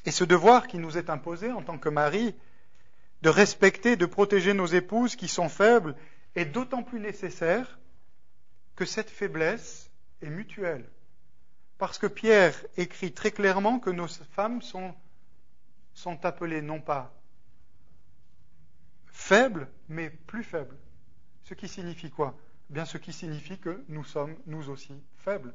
[0.05, 2.35] Et ce devoir qui nous est imposé en tant que mari,
[3.23, 5.97] de respecter, de protéger nos épouses qui sont faibles,
[6.35, 7.79] est d'autant plus nécessaire
[8.77, 9.91] que cette faiblesse
[10.23, 10.89] est mutuelle.
[11.79, 14.95] Parce que Pierre écrit très clairement que nos femmes sont,
[15.93, 17.13] sont appelées non pas
[19.07, 20.77] faibles, mais plus faibles.
[21.45, 22.37] Ce qui signifie quoi?
[22.71, 25.55] Eh Bien, ce qui signifie que nous sommes, nous aussi, faibles.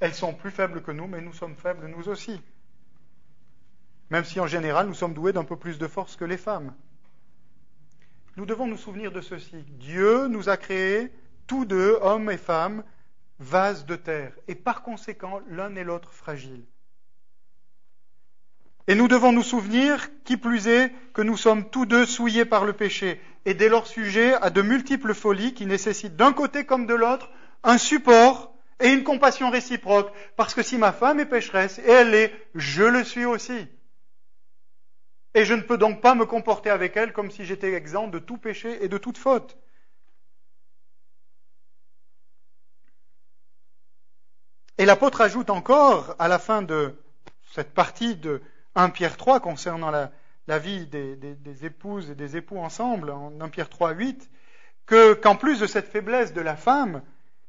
[0.00, 2.40] Elles sont plus faibles que nous, mais nous sommes faibles, nous aussi.
[4.10, 6.74] Même si en général, nous sommes doués d'un peu plus de force que les femmes.
[8.36, 9.62] Nous devons nous souvenir de ceci.
[9.78, 11.12] Dieu nous a créés
[11.46, 12.84] tous deux, hommes et femmes,
[13.38, 16.64] vases de terre, et par conséquent l'un et l'autre fragiles.
[18.86, 22.64] Et nous devons nous souvenir, qui plus est, que nous sommes tous deux souillés par
[22.64, 26.86] le péché, et dès lors sujets à de multiples folies qui nécessitent d'un côté comme
[26.86, 27.30] de l'autre
[27.62, 32.10] un support et une compassion réciproque, parce que si ma femme est pécheresse, et elle
[32.10, 33.68] l'est, je le suis aussi.
[35.34, 38.18] Et je ne peux donc pas me comporter avec elle comme si j'étais exempt de
[38.18, 39.56] tout péché et de toute faute.
[44.84, 46.94] Et l'apôtre ajoute encore, à la fin de
[47.54, 48.42] cette partie de
[48.74, 53.70] 1 Pierre 3 concernant la, vie des, épouses et des époux ensemble, en 1 Pierre
[53.70, 54.30] 3, 8,
[54.84, 57.00] que, qu'en plus de cette faiblesse de la femme,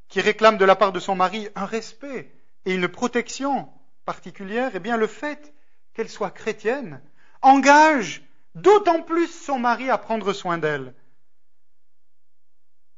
[0.08, 2.32] qui réclame de la part de son mari un respect
[2.64, 3.68] et une protection
[4.06, 5.54] particulière, eh bien le fait
[5.94, 7.02] qu'elle soit chrétienne
[7.42, 8.24] engage
[8.54, 10.94] d'autant plus son mari à prendre soin d'elle.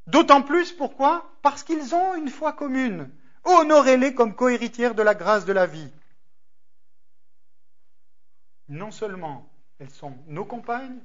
[0.06, 1.28] D'autant plus pourquoi?
[1.42, 3.10] Parce qu'ils ont une foi commune.
[3.48, 5.90] Honorez-les comme cohéritières de la grâce de la vie.
[8.68, 11.00] Non seulement elles sont nos compagnes,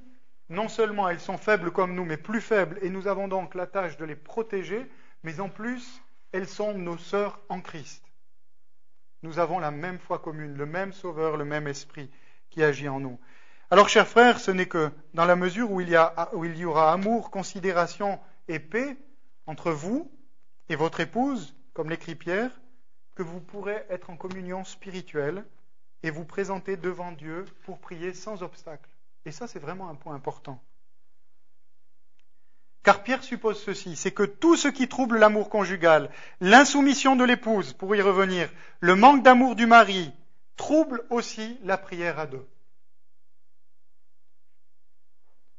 [0.49, 3.65] non seulement elles sont faibles comme nous, mais plus faibles, et nous avons donc la
[3.65, 4.85] tâche de les protéger,
[5.23, 6.01] mais en plus,
[6.33, 8.03] elles sont nos sœurs en Christ.
[9.21, 12.11] Nous avons la même foi commune, le même Sauveur, le même Esprit
[12.49, 13.17] qui agit en nous.
[13.71, 15.97] Alors, chers frères, ce n'est que dans la mesure où il, y
[16.33, 18.19] où il y aura amour, considération
[18.49, 18.97] et paix
[19.45, 20.11] entre vous
[20.67, 22.51] et votre épouse comme l'écrit Pierre,
[23.15, 25.43] que vous pourrez être en communion spirituelle
[26.03, 28.89] et vous présenter devant Dieu pour prier sans obstacle.
[29.25, 30.61] Et ça, c'est vraiment un point important.
[32.83, 36.09] Car Pierre suppose ceci, c'est que tout ce qui trouble l'amour conjugal,
[36.41, 38.49] l'insoumission de l'épouse, pour y revenir,
[38.81, 40.11] le manque d'amour du mari,
[40.57, 42.45] trouble aussi la prière à deux.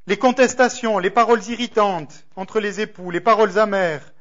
[0.05, 4.13] Les contestations, les paroles irritantes entre les époux, les paroles amères,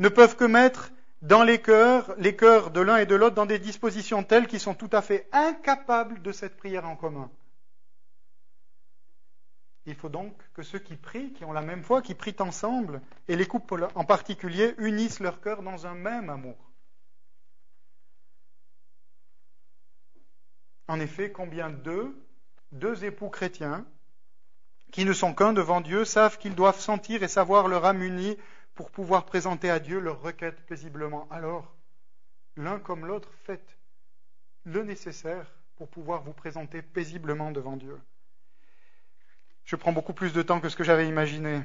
[0.00, 0.90] ne peuvent que mettre
[1.22, 4.60] dans les cœurs, les cœurs de l'un et de l'autre dans des dispositions telles qu'ils
[4.60, 7.30] sont tout à fait incapables de cette prière en commun.
[9.86, 13.00] Il faut donc que ceux qui prient, qui ont la même foi, qui prient ensemble,
[13.26, 16.56] et les couples en particulier, unissent leur cœur dans un même amour.
[20.88, 22.14] En effet, combien d'eux,
[22.72, 23.86] deux époux chrétiens,
[24.92, 28.36] qui ne sont qu'un devant Dieu, savent qu'ils doivent sentir et savoir leur âme unie
[28.78, 31.26] pour pouvoir présenter à Dieu leurs requêtes paisiblement.
[31.32, 31.74] Alors,
[32.56, 33.76] l'un comme l'autre, faites
[34.62, 37.98] le nécessaire pour pouvoir vous présenter paisiblement devant Dieu.
[39.64, 41.62] Je prends beaucoup plus de temps que ce que j'avais imaginé.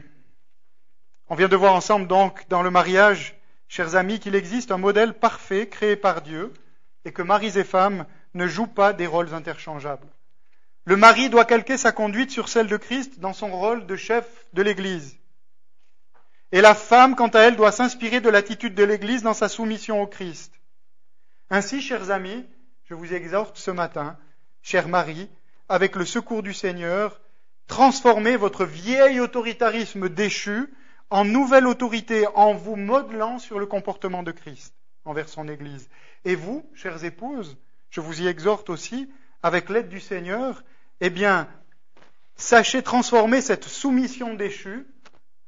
[1.30, 5.14] On vient de voir ensemble donc dans le mariage, chers amis, qu'il existe un modèle
[5.14, 6.52] parfait créé par Dieu
[7.06, 10.10] et que maris et femmes ne jouent pas des rôles interchangeables.
[10.86, 14.48] Le mari doit calquer sa conduite sur celle de Christ dans son rôle de chef
[14.54, 15.20] de l'Église.
[16.54, 20.04] Et la femme, quant à elle, doit s'inspirer de l'attitude de l'Église dans sa soumission
[20.04, 20.54] au Christ.
[21.50, 22.46] Ainsi, chers amis,
[22.84, 24.20] je vous exhorte ce matin,
[24.62, 25.32] chers maris,
[25.68, 27.20] avec le secours du Seigneur,
[27.66, 30.72] transformez votre vieil autoritarisme déchu
[31.10, 34.76] en nouvelle autorité en vous modelant sur le comportement de Christ
[35.06, 35.90] envers son Église.
[36.24, 37.58] Et vous, chères épouses,
[37.90, 39.10] je vous y exhorte aussi,
[39.42, 40.64] avec l'aide du Seigneur,
[41.02, 41.48] eh bien,
[42.36, 44.86] sachez transformer cette soumission déchue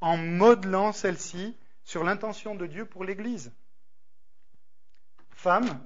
[0.06, 3.52] en modelant celle-ci sur l'intention de Dieu pour l'Église.
[5.32, 5.82] Femme,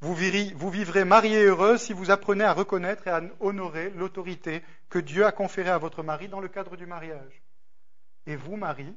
[0.00, 5.24] Vous, vivrez mariés heureux si vous apprenez à reconnaître et à honorer l'autorité que Dieu
[5.24, 7.42] a conférée à votre mari dans le cadre du mariage.
[8.26, 8.92] Et vous, mari,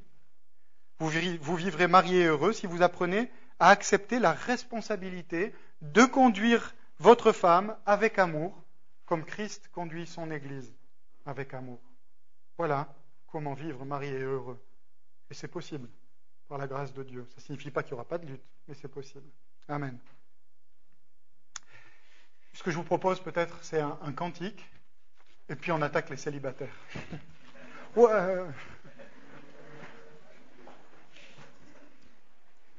[0.97, 3.29] vous vivrez mariés heureux si vous apprenez
[3.59, 8.63] à accepter la responsabilité de conduire votre femme avec amour,
[9.05, 10.73] comme Christ conduit son Église
[11.27, 11.79] avec amour.
[12.57, 12.91] Voilà
[13.31, 14.59] comment vivre marié et heureux.
[15.29, 15.87] Et c'est possible,
[16.47, 17.25] par la grâce de Dieu.
[17.29, 19.27] Ça ne signifie pas qu'il n'y aura pas de lutte, mais c'est possible.
[19.67, 19.97] Amen.
[22.53, 24.69] Ce que je vous propose peut-être, c'est un, cantique,
[25.47, 26.75] et puis on attaque les célibataires.
[27.95, 28.43] ouais.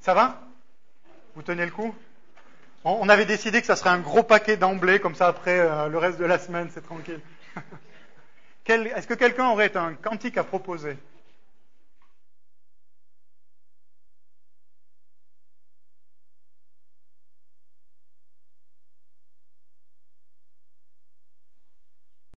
[0.01, 0.43] Ça va?
[1.35, 1.95] Vous tenez le coup?
[2.85, 5.99] On, avait décidé que ça serait un gros paquet d'emblée, comme ça après euh, le
[5.99, 7.21] reste de la semaine, c'est tranquille.
[8.67, 10.97] Est-ce que quelqu'un aurait un cantique à proposer?